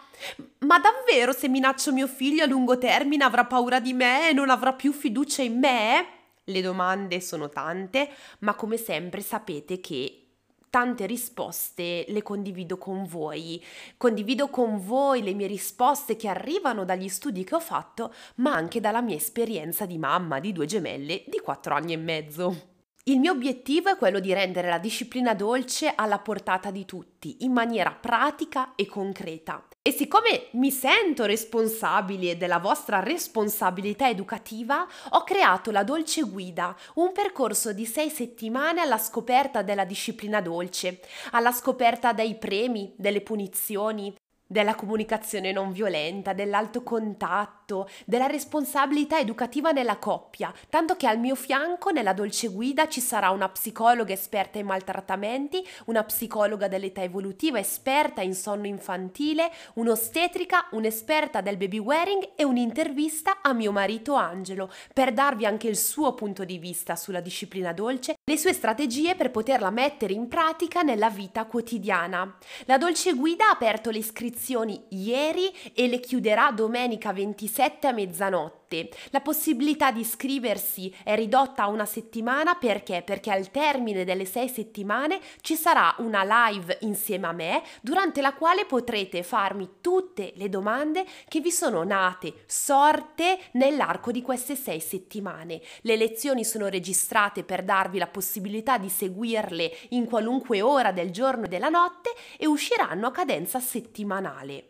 Ma 0.61 0.81
davvero 0.81 1.33
se 1.33 1.47
minaccio 1.47 1.93
mio 1.93 2.09
figlio 2.09 2.43
a 2.43 2.49
lungo 2.49 2.79
termine 2.79 3.23
avrà 3.23 3.45
paura 3.45 3.79
di 3.79 3.93
me 3.93 4.31
e 4.31 4.33
non 4.33 4.51
avrà 4.51 4.73
più 4.73 4.91
fiducia 4.91 5.43
in 5.43 5.59
me? 5.59 6.19
Le 6.51 6.61
domande 6.61 7.21
sono 7.21 7.49
tante, 7.49 8.11
ma 8.41 8.55
come 8.55 8.77
sempre 8.77 9.21
sapete 9.21 9.79
che 9.79 10.31
tante 10.69 11.07
risposte 11.07 12.05
le 12.09 12.23
condivido 12.23 12.77
con 12.77 13.05
voi. 13.05 13.63
Condivido 13.97 14.49
con 14.49 14.79
voi 14.85 15.23
le 15.23 15.35
mie 15.35 15.47
risposte 15.47 16.17
che 16.17 16.29
arrivano 16.29 16.85
dagli 16.85 17.09
studi 17.09 17.45
che 17.45 17.55
ho 17.55 17.61
fatto, 17.61 18.13
ma 18.37 18.55
anche 18.55 18.81
dalla 18.81 19.03
mia 19.03 19.17
esperienza 19.17 19.87
di 19.87 19.99
mamma 19.99 20.41
di 20.41 20.53
due 20.53 20.67
gemelle 20.67 21.25
di 21.27 21.39
quattro 21.41 21.75
anni 21.75 21.93
e 21.93 21.97
mezzo. 21.97 22.70
Il 23.05 23.19
mio 23.19 23.33
obiettivo 23.33 23.89
è 23.89 23.97
quello 23.97 24.21
di 24.21 24.35
rendere 24.35 24.69
la 24.69 24.79
disciplina 24.79 25.33
dolce 25.33 25.93
alla 25.95 26.19
portata 26.19 26.71
di 26.71 26.85
tutti, 26.85 27.39
in 27.41 27.53
maniera 27.53 27.93
pratica 27.93 28.75
e 28.75 28.87
concreta. 28.87 29.67
E 29.81 29.91
siccome 29.91 30.49
mi 30.53 30.71
sento 30.71 31.25
responsabile 31.25 32.37
della 32.37 32.59
vostra 32.59 33.01
responsabilità 33.01 34.11
educativa, 34.11 34.87
ho 35.11 35.25
creato 35.25 35.71
la 35.71 35.83
Dolce 35.83 36.21
Guida, 36.21 36.77
un 36.97 37.13
percorso 37.13 37.73
di 37.73 37.87
sei 37.87 38.11
settimane 38.11 38.83
alla 38.83 38.99
scoperta 38.99 39.63
della 39.63 39.87
disciplina 39.87 40.43
dolce, 40.43 41.01
alla 41.31 41.53
scoperta 41.53 42.13
dei 42.13 42.35
premi, 42.37 42.93
delle 42.99 43.23
punizioni, 43.23 44.15
della 44.51 44.75
comunicazione 44.75 45.53
non 45.53 45.71
violenta, 45.71 46.33
dell'alto 46.33 46.83
contatto, 46.83 47.89
della 48.05 48.27
responsabilità 48.27 49.21
educativa 49.21 49.71
nella 49.71 49.99
coppia, 49.99 50.53
tanto 50.69 50.97
che 50.97 51.07
al 51.07 51.21
mio 51.21 51.37
fianco 51.37 51.91
nella 51.91 52.13
dolce 52.13 52.49
guida 52.49 52.89
ci 52.89 53.01
sarà 53.01 53.31
una 53.31 53.49
psicologa 53.49 54.13
esperta 54.13 54.59
in 54.59 54.67
maltrattamenti, 54.67 55.65
una 55.85 56.03
psicologa 56.03 56.67
dell'età 56.67 57.01
evolutiva 57.01 57.61
esperta 57.61 58.23
in 58.23 58.35
sonno 58.35 58.67
infantile, 58.67 59.53
un'ostetrica, 59.75 60.67
un'esperta 60.73 61.41
del 61.41 61.57
baby 61.57 61.79
wearing 61.79 62.31
e 62.35 62.43
un'intervista 62.43 63.43
a 63.43 63.53
mio 63.53 63.71
marito 63.71 64.15
Angelo 64.15 64.69
per 64.93 65.13
darvi 65.13 65.47
anche 65.47 65.69
il 65.69 65.77
suo 65.77 66.15
punto 66.15 66.45
di 66.45 66.59
vista 66.59 66.97
sulla 66.97 67.21
disciplina 67.21 67.73
dolce, 67.73 68.17
le 68.25 68.37
sue 68.37 68.53
strategie 68.53 69.15
per 69.15 69.31
poterla 69.31 69.71
mettere 69.71 70.13
in 70.13 70.27
pratica 70.27 70.83
nella 70.83 71.09
vita 71.09 71.45
quotidiana. 71.45 72.37
La 72.65 72.79
dolce 72.79 73.13
guida 73.13 73.47
ha 73.47 73.53
aperto 73.53 73.91
le 73.91 73.99
iscrizioni 73.99 74.39
ieri 74.89 75.53
e 75.75 75.89
le 75.89 76.01
chiuderà 76.01 76.51
domenica 76.53 77.13
27 77.13 77.87
a 77.87 77.93
mezzanotte 77.93 78.60
notte. 78.71 78.91
La 79.11 79.21
possibilità 79.21 79.91
di 79.91 80.01
iscriversi 80.01 80.95
è 81.03 81.17
ridotta 81.17 81.65
a 81.65 81.69
una 81.69 81.85
settimana 81.85 82.55
perché? 82.55 83.03
Perché 83.05 83.31
al 83.31 83.51
termine 83.51 84.05
delle 84.05 84.25
sei 84.25 84.49
settimane 84.49 85.21
ci 85.41 85.57
sarà 85.57 85.95
una 85.99 86.23
live 86.25 86.79
insieme 86.83 87.27
a 87.27 87.33
me 87.33 87.63
durante 87.81 88.21
la 88.21 88.35
quale 88.35 88.65
potrete 88.65 89.23
farmi 89.23 89.69
tutte 89.81 90.33
le 90.37 90.49
domande 90.49 91.05
che 91.29 91.41
vi 91.41 91.51
sono 91.51 91.83
nate, 91.83 92.45
sorte 92.47 93.39
nell'arco 93.53 94.13
di 94.13 94.23
queste 94.23 94.55
sei 94.55 94.81
settimane. 94.81 95.61
Le 95.83 95.97
lezioni 95.97 96.45
sono 96.45 96.69
registrate 96.69 97.43
per 97.43 97.65
darvi 97.65 97.99
la 97.99 98.07
possibilità 98.07 98.79
di 98.79 98.89
seguirle 98.89 99.77
in 99.91 100.07
qualunque 100.07 100.63
ora 100.63 100.93
del 100.93 101.11
giorno 101.11 101.45
e 101.47 101.49
della 101.49 101.69
notte 101.69 102.11
e 102.37 102.47
usciranno 102.47 103.09
a 103.09 103.11
cadenza 103.11 103.59
settimanale. 103.59 104.70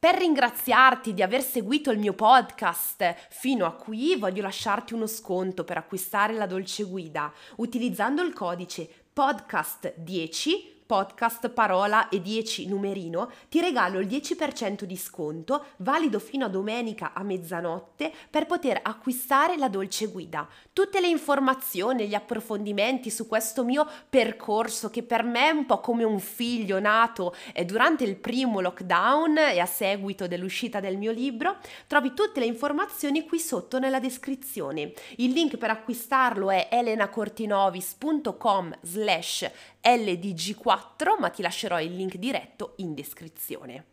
Per 0.00 0.14
ringraziarti 0.14 1.12
di 1.12 1.22
aver 1.22 1.42
seguito 1.42 1.90
il 1.90 1.98
mio 1.98 2.12
podcast 2.12 3.16
fino 3.30 3.66
a 3.66 3.72
qui, 3.72 4.14
voglio 4.14 4.42
lasciarti 4.42 4.94
uno 4.94 5.08
sconto 5.08 5.64
per 5.64 5.76
acquistare 5.76 6.34
la 6.34 6.46
dolce 6.46 6.84
guida 6.84 7.32
utilizzando 7.56 8.22
il 8.22 8.32
codice 8.32 8.88
podcast 9.12 9.94
10 9.96 10.77
podcast, 10.88 11.50
parola 11.50 12.08
e 12.08 12.22
10 12.22 12.66
numerino, 12.66 13.30
ti 13.50 13.60
regalo 13.60 13.98
il 13.98 14.06
10% 14.06 14.84
di 14.84 14.96
sconto 14.96 15.66
valido 15.76 16.18
fino 16.18 16.46
a 16.46 16.48
domenica 16.48 17.12
a 17.12 17.22
mezzanotte 17.22 18.10
per 18.30 18.46
poter 18.46 18.80
acquistare 18.82 19.58
la 19.58 19.68
dolce 19.68 20.06
guida. 20.06 20.48
Tutte 20.72 21.00
le 21.00 21.08
informazioni, 21.08 22.08
gli 22.08 22.14
approfondimenti 22.14 23.10
su 23.10 23.28
questo 23.28 23.64
mio 23.64 23.86
percorso 24.08 24.88
che 24.88 25.02
per 25.02 25.24
me 25.24 25.48
è 25.48 25.50
un 25.50 25.66
po' 25.66 25.80
come 25.80 26.04
un 26.04 26.20
figlio 26.20 26.80
nato 26.80 27.34
durante 27.66 28.04
il 28.04 28.16
primo 28.16 28.60
lockdown 28.60 29.36
e 29.36 29.58
a 29.58 29.66
seguito 29.66 30.26
dell'uscita 30.26 30.80
del 30.80 30.96
mio 30.96 31.12
libro, 31.12 31.58
trovi 31.86 32.14
tutte 32.14 32.40
le 32.40 32.46
informazioni 32.46 33.26
qui 33.26 33.38
sotto 33.38 33.78
nella 33.78 34.00
descrizione. 34.00 34.94
Il 35.16 35.32
link 35.32 35.58
per 35.58 35.68
acquistarlo 35.68 36.50
è 36.50 36.68
elenacortinovis.com 36.70 38.78
slash 38.80 39.50
ldg4, 39.82 41.18
ma 41.18 41.30
ti 41.30 41.42
lascerò 41.42 41.80
il 41.80 41.94
link 41.94 42.16
diretto 42.16 42.74
in 42.76 42.94
descrizione. 42.94 43.84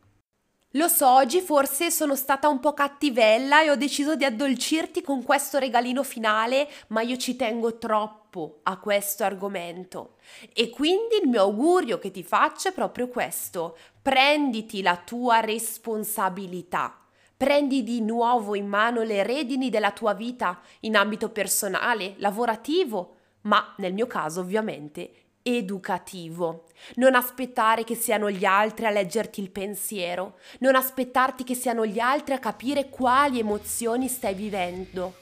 Lo 0.76 0.90
so, 0.90 1.08
oggi 1.08 1.40
forse 1.40 1.90
sono 1.90 2.16
stata 2.16 2.50
un 2.50 2.60
po' 2.60 2.74
cattivella 2.74 3.64
e 3.64 3.70
ho 3.70 3.78
deciso 3.78 4.18
di 4.18 4.26
addolcirti 4.26 5.02
con 5.02 5.24
questo 5.24 5.58
regalino 5.58 6.04
finale, 6.04 6.70
ma 6.88 7.00
io 7.00 7.16
ci 7.16 7.38
tengo 7.38 7.78
troppo 7.78 8.60
a 8.64 8.78
questo 8.78 9.24
argomento. 9.24 10.16
E 10.52 10.70
quindi 10.70 11.16
il 11.24 11.30
mio 11.30 11.44
augurio 11.44 11.98
che 11.98 12.12
ti 12.12 12.24
faccio 12.24 12.68
è 12.68 12.74
proprio 12.74 13.08
questo. 13.08 13.78
Prenditi 14.02 14.82
la 14.82 14.98
tua 14.98 15.40
responsabilità. 15.40 17.00
Prendi 17.38 17.82
di 17.82 18.02
nuovo 18.02 18.54
in 18.54 18.68
mano 18.68 19.02
le 19.04 19.24
redini 19.24 19.70
della 19.70 19.92
tua 19.92 20.14
vita 20.14 20.60
in 20.82 20.98
ambito 20.98 21.30
personale, 21.30 22.16
lavorativo, 22.18 23.16
ma 23.44 23.74
nel 23.78 23.94
mio 23.94 24.08
caso 24.08 24.42
ovviamente 24.42 25.25
educativo. 25.48 26.64
Non 26.96 27.14
aspettare 27.14 27.84
che 27.84 27.94
siano 27.94 28.32
gli 28.32 28.46
altri 28.46 28.88
a 28.88 28.90
leggerti 28.90 29.42
il 29.42 29.52
pensiero, 29.52 30.38
non 30.60 30.76
aspettarti 30.76 31.44
che 31.44 31.54
siano 31.54 31.86
gli 31.86 32.00
altri 32.00 32.34
a 32.34 32.40
capire 32.40 32.90
quali 32.90 33.38
emozioni 33.38 34.08
stai 34.08 34.34
vivendo. 34.34 35.18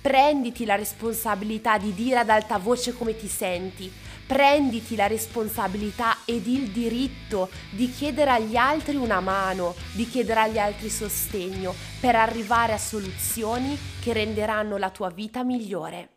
Prenditi 0.00 0.64
la 0.64 0.76
responsabilità 0.76 1.76
di 1.78 1.92
dire 1.92 2.18
ad 2.18 2.28
alta 2.28 2.58
voce 2.58 2.92
come 2.92 3.16
ti 3.16 3.26
senti, 3.26 3.90
prenditi 4.26 4.94
la 4.94 5.08
responsabilità 5.08 6.18
ed 6.24 6.46
il 6.46 6.70
diritto 6.70 7.50
di 7.70 7.90
chiedere 7.90 8.30
agli 8.30 8.56
altri 8.56 8.94
una 8.96 9.20
mano, 9.20 9.74
di 9.92 10.06
chiedere 10.06 10.40
agli 10.40 10.58
altri 10.58 10.88
sostegno 10.88 11.74
per 12.00 12.14
arrivare 12.14 12.74
a 12.74 12.78
soluzioni 12.78 13.76
che 14.00 14.12
renderanno 14.12 14.76
la 14.76 14.90
tua 14.90 15.10
vita 15.10 15.42
migliore. 15.42 16.13